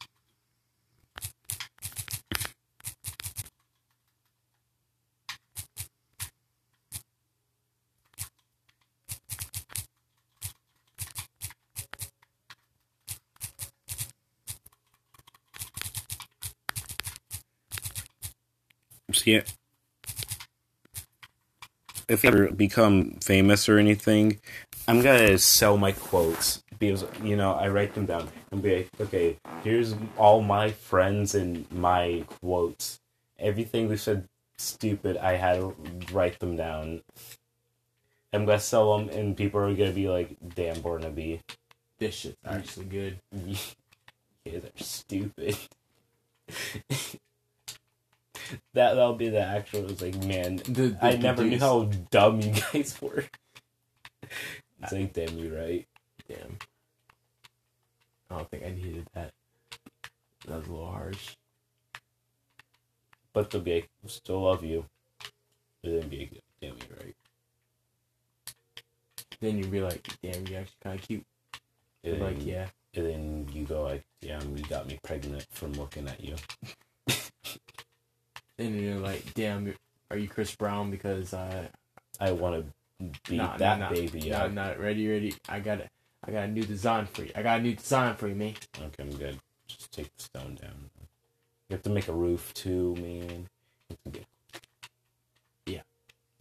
[19.13, 19.53] See it.
[22.09, 24.41] If I ever become famous or anything,
[24.89, 28.91] I'm gonna sell my quotes because you know I write them down and be like,
[29.01, 32.99] okay, here's all my friends and my quotes.
[33.39, 35.77] Everything they said stupid, I had to
[36.13, 37.03] write them down.
[38.33, 41.41] I'm gonna sell them, and people are gonna be like, "Damn, born Barnaby,
[41.99, 43.21] This shit's actually good.
[43.47, 43.57] you
[44.45, 45.57] guys are stupid."
[48.73, 49.91] that that'll be the actual.
[49.91, 53.25] It's like, man, The, the, I never knew how dumb you guys were.
[54.83, 55.87] It's like, damn, you right.
[56.29, 56.59] Damn.
[58.31, 59.33] I don't think I needed that.
[60.47, 61.37] That was a little harsh.
[63.33, 64.85] But they'll be like, still love you.
[65.83, 67.17] But then be like, damn, you right.
[69.41, 71.27] Then you'd be like, damn, you're actually kind of cute.
[72.05, 72.67] And like, then- yeah.
[72.93, 76.37] And then you go like, damn, you got me pregnant from looking at you.
[78.59, 80.91] And then you're like, damn, you're- you Chris Brown?
[80.91, 81.69] Because uh,
[82.21, 82.63] I want
[83.01, 84.53] to beat nah, that nah, baby nah, up.
[84.53, 85.35] Not ready, ready.
[85.49, 85.89] I got it.
[86.27, 87.33] I got a new design for you.
[87.35, 88.55] I got a new design for you, man.
[88.79, 89.39] Okay, I'm good.
[89.67, 90.91] Just take the stone down.
[91.69, 93.49] You have to make a roof too, man.
[93.89, 95.83] It's gonna be a- Yeah.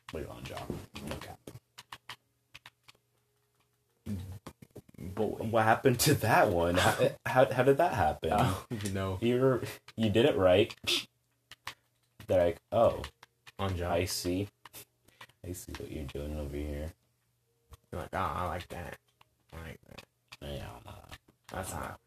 [0.07, 0.63] Pretty long job.
[1.11, 1.33] Okay.
[4.97, 5.27] Boy.
[5.49, 6.75] What happened to that one?
[6.75, 8.31] How, how, how did that happen?
[8.33, 9.61] Oh, you know, You're
[9.95, 10.75] you did it right.
[12.27, 13.03] They're like, oh,
[13.57, 13.93] on job.
[13.93, 14.49] I see.
[15.47, 16.91] I see what you're doing over here.
[17.91, 18.97] You're like, oh, I like that.
[19.53, 20.03] I like that.
[20.41, 20.65] Yeah.
[21.51, 21.99] That's hot.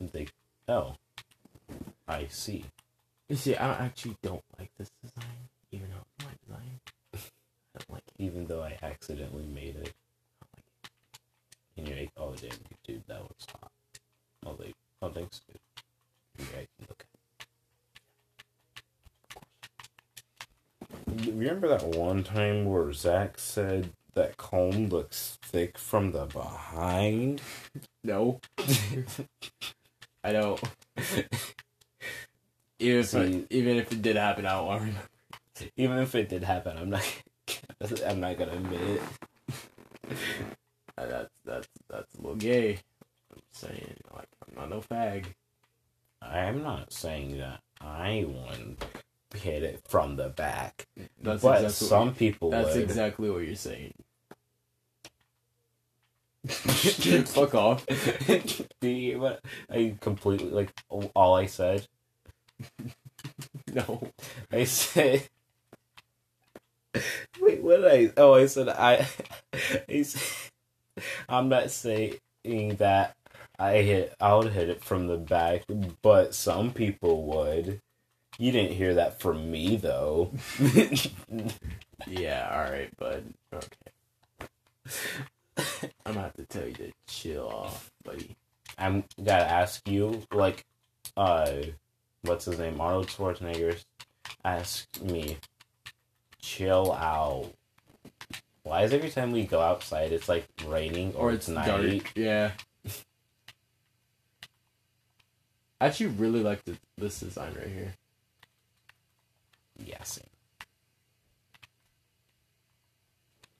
[0.00, 0.26] And They,
[0.68, 0.96] oh,
[2.08, 2.64] I see.
[3.28, 6.80] You see, I actually don't like this design, even though it's my design.
[7.14, 8.22] I don't like it.
[8.22, 9.92] Even though I accidentally made it,
[10.42, 10.90] I like it.
[11.76, 12.50] and you're like, oh damn,
[12.86, 13.70] dude, that looks hot.
[14.44, 15.58] Was like, oh thanks, dude.
[16.38, 17.06] Yeah, I can look at
[21.18, 21.26] it.
[21.26, 27.40] You Remember that one time where Zach said that comb looks thick from the behind?
[28.02, 28.40] No.
[30.24, 30.60] I don't.
[32.78, 35.08] Even if, I, See- even if it did happen, I don't want to remember.
[35.76, 37.22] Even if it did happen, I'm not.
[38.06, 39.02] I'm not gonna admit it.
[40.96, 42.78] That's that's that's a little gay.
[43.32, 45.26] I'm saying like I'm not no fag.
[46.22, 48.84] I'm not saying that I want
[49.34, 50.86] hit it from the back,
[51.22, 52.82] That's but exactly some people that's would.
[52.84, 53.94] exactly what you're saying.
[56.48, 57.86] Fuck off.
[58.80, 59.40] Do you, what,
[59.70, 61.86] I completely like all I said.
[63.74, 64.10] No.
[64.50, 65.28] I said.
[67.40, 68.12] Wait, what did I?
[68.16, 69.06] Oh, I said I.
[69.88, 70.50] I said,
[71.28, 72.18] I'm not saying
[72.78, 73.14] that
[73.58, 74.14] I hit.
[74.20, 75.64] I would hit it from the back,
[76.00, 77.80] but some people would.
[78.38, 80.30] You didn't hear that from me though.
[82.06, 83.34] Yeah, alright, bud.
[83.52, 84.48] Okay.
[85.58, 85.64] I'm
[86.04, 88.36] gonna have to tell you to chill off, buddy.
[88.78, 90.64] I'm gotta ask you, like,
[91.16, 91.50] uh,
[92.22, 92.80] what's his name?
[92.80, 93.82] Arnold Schwarzenegger
[94.44, 95.38] ask me,
[96.40, 97.52] chill out.
[98.62, 101.66] Why is every time we go outside it's like raining or, Or it's, it's night?
[101.66, 102.12] dark.
[102.16, 102.50] Yeah.
[105.80, 107.94] I actually really like the, this design right here.
[109.84, 110.24] Yeah, same.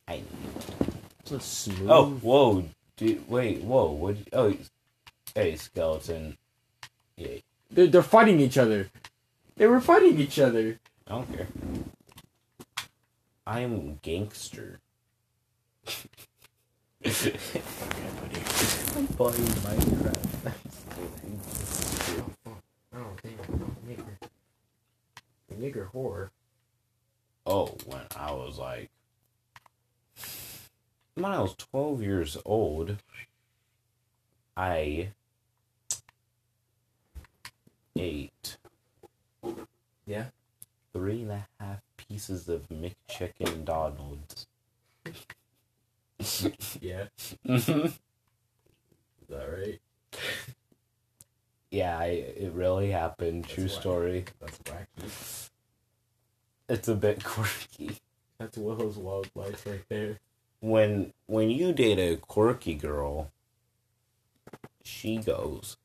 [0.09, 0.96] I a
[1.41, 1.89] smooth.
[1.91, 2.65] oh whoa
[2.97, 4.55] dude wait whoa what oh
[5.35, 6.37] hey skeleton
[7.17, 7.39] yeah
[7.71, 8.89] They're, they're fighting each other.
[9.57, 10.79] They were fighting each other.
[11.07, 11.47] I don't care
[13.47, 14.81] I'm gangster
[17.07, 17.37] Okay.
[18.97, 20.27] I'm playing Minecraft
[22.97, 23.35] Oh, damn.
[23.63, 24.17] Oh, nigger.
[25.61, 26.31] Nigger whore.
[27.45, 28.91] Oh, when I was like,
[31.17, 32.97] when I was 12 years old,
[34.57, 35.11] I
[37.99, 38.57] ate
[40.07, 40.27] Yeah?
[40.93, 44.47] three and a half pieces of McChicken Donald's.
[46.81, 47.07] Yeah.
[47.45, 47.67] Is
[49.29, 49.81] that right?
[51.71, 53.45] yeah, I, it really happened.
[53.45, 53.71] That's True why.
[53.71, 54.25] story.
[54.41, 55.49] That's wacky.
[56.69, 57.99] It's a bit quirky.
[58.39, 60.19] That's Willow's wild life right there.
[60.67, 63.31] When when you date a quirky girl,
[64.83, 65.77] she goes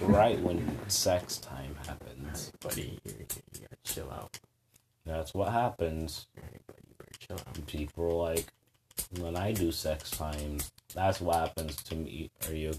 [0.00, 2.52] right when sex time happens.
[2.60, 3.12] Buddy, you,
[3.52, 4.38] you gotta chill out.
[5.04, 6.28] That's what happens.
[6.36, 7.66] Buddy, you better chill out.
[7.66, 8.52] People are like,
[9.18, 12.30] when I do sex times, that's what happens to me.
[12.46, 12.72] Are you?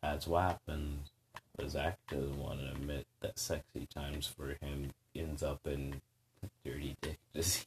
[0.00, 1.10] That's what happens.
[1.68, 6.00] Zach doesn't want to admit that sexy times for him ends up in
[6.64, 7.66] Dirty dick disease.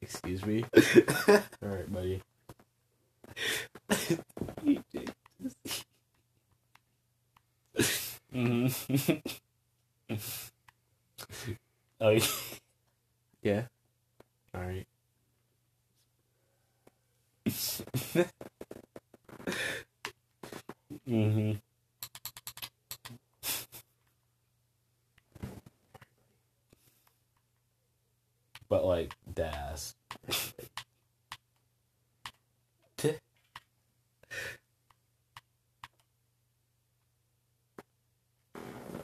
[0.00, 0.64] Excuse me.
[1.28, 2.22] All right, buddy.
[3.88, 5.10] Dirty dick
[5.42, 5.84] disease.
[8.34, 9.22] Mhm.
[12.00, 12.26] oh, yeah.
[13.42, 13.62] Yeah.
[14.54, 14.62] All
[19.50, 19.56] right.
[21.06, 21.52] hmm
[28.68, 29.94] But like das.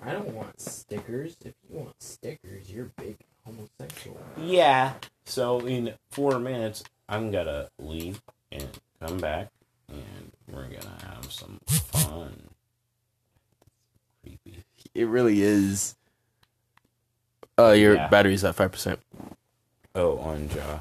[0.03, 1.36] I don't want stickers.
[1.44, 4.20] If you want stickers, you're big homosexual.
[4.36, 4.94] Yeah.
[5.24, 8.22] So in four minutes, I'm gonna leave
[8.53, 8.68] and
[9.01, 9.51] come back,
[9.88, 12.51] and we're gonna have some fun.
[14.22, 14.64] Creepy.
[14.97, 15.94] It really is.
[17.59, 18.09] Uh, your Yeah.
[18.09, 18.99] battery's at five percent.
[19.94, 20.80] Oh, on jaw.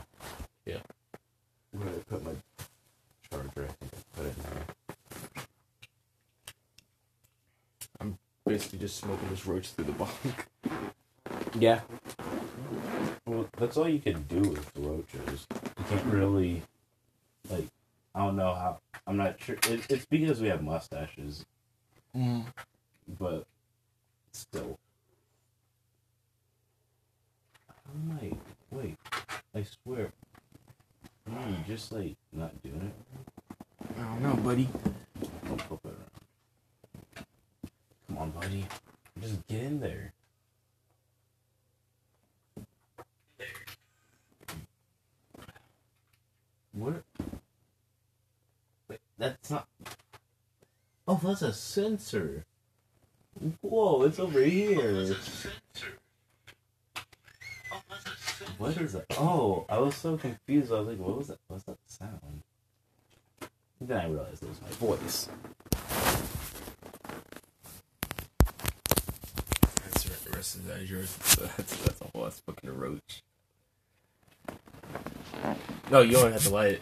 [0.66, 0.80] Yeah.
[1.72, 2.32] Where did I put my
[3.30, 3.64] charger?
[3.66, 4.66] I think I put it in there.
[8.46, 10.10] Basically, just smoking this roach through the bong.
[11.60, 11.82] Yeah.
[13.26, 15.48] Well, that's all you can do with the roaches.
[15.52, 16.62] You can't really,
[17.50, 17.68] like,
[18.14, 18.80] I don't know how.
[19.08, 19.56] I'm not sure.
[19.68, 21.44] It, it's because we have mustaches,
[23.20, 23.48] but
[24.36, 24.78] still.
[27.68, 28.32] How am I?
[28.76, 28.98] Wait.
[29.56, 30.12] I swear.
[31.28, 32.94] You just, like, not doing it?
[33.98, 34.70] I don't know, buddy.
[35.46, 37.26] Don't flip it around.
[38.08, 38.66] Come on, buddy.
[39.22, 40.14] Just get in there.
[46.74, 47.04] What?
[48.90, 49.68] Wait, that's not.
[51.08, 52.46] Oh, that's a sensor.
[53.62, 55.16] Whoa, it's over here.
[58.58, 59.06] What is that?
[59.18, 60.72] Oh, I was so confused.
[60.72, 61.40] I was like, what was that?
[61.48, 62.42] What's that sound?
[63.82, 65.28] Then I realized it was my voice.
[69.84, 71.18] That's the rest of that is yours.
[71.58, 73.24] That's that's a whole that's fucking roach.
[75.92, 76.82] No, you don't have to light it.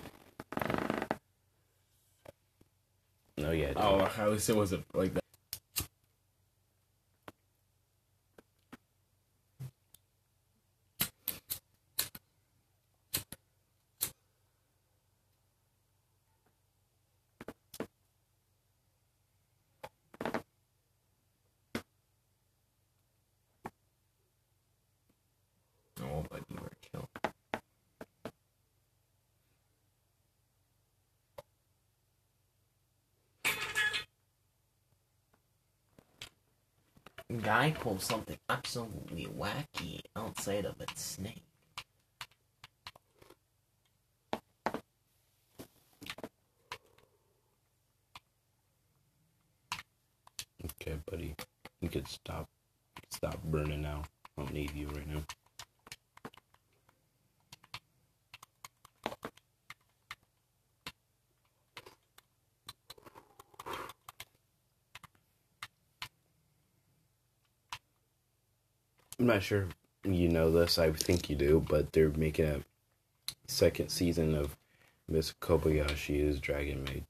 [3.38, 3.74] No, yeah.
[3.76, 5.23] Oh, I wish it wasn't like that.
[26.24, 27.10] Oh, buddy, we're chill.
[37.42, 41.44] Guy pulls something absolutely wacky outside of its snake.
[50.66, 51.36] Okay, buddy.
[51.82, 52.48] You could stop
[53.10, 54.04] stop burning now.
[54.38, 55.24] I don't need you right now.
[69.24, 69.70] I'm not sure
[70.04, 70.78] you know this.
[70.78, 72.60] I think you do, but they're making a
[73.48, 74.58] second season of
[75.08, 77.06] Miss Kobayashi's Dragon Maid.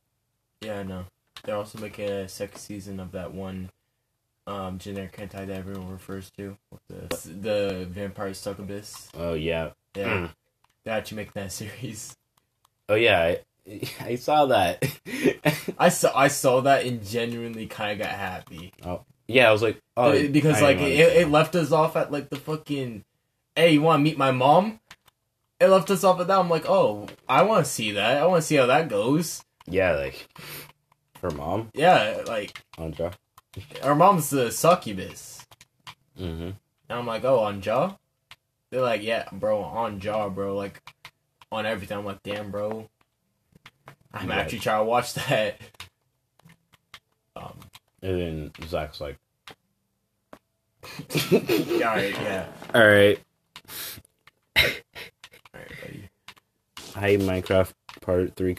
[0.62, 1.06] Yeah, I know.
[1.44, 3.72] They're also making a second season of that one
[4.46, 6.56] um, generic hentai that everyone refers to.
[6.88, 9.10] The, the Vampire Succubus.
[9.18, 9.72] Oh yeah.
[9.96, 10.28] Yeah.
[10.84, 12.16] They're actually making that series.
[12.90, 13.38] Oh yeah.
[13.68, 14.84] I, I saw that.
[15.80, 18.72] I saw I saw that and genuinely kind of got happy.
[19.28, 22.36] Yeah, I was like, oh, because like it, it left us off at like the
[22.38, 23.04] fucking
[23.56, 24.80] hey you want to meet my mom?
[25.60, 26.40] It left us off at that.
[26.40, 28.18] I'm like oh i want to see that.
[28.22, 29.44] I want to see how that goes.
[29.66, 30.28] Yeah, like
[31.22, 33.14] her mom, yeah like Anja.
[33.82, 35.46] Her mom's the succubus.
[36.20, 36.44] Mm-hmm.
[36.44, 36.56] and
[36.90, 37.98] i'm like oh on jaw
[38.70, 40.82] they're like yeah bro on jaw bro like
[41.52, 41.98] on everything.
[42.00, 42.90] I'm like damn bro.
[44.14, 44.40] I'm Right.
[44.40, 45.60] actually trying to watch that.
[47.36, 47.58] Um
[48.04, 49.18] And then Zach's like,
[51.32, 52.46] yeah, all right yeah.
[52.76, 53.20] All right,
[54.58, 54.64] all
[55.54, 56.10] right buddy.
[56.96, 58.54] Hi Minecraft Part Three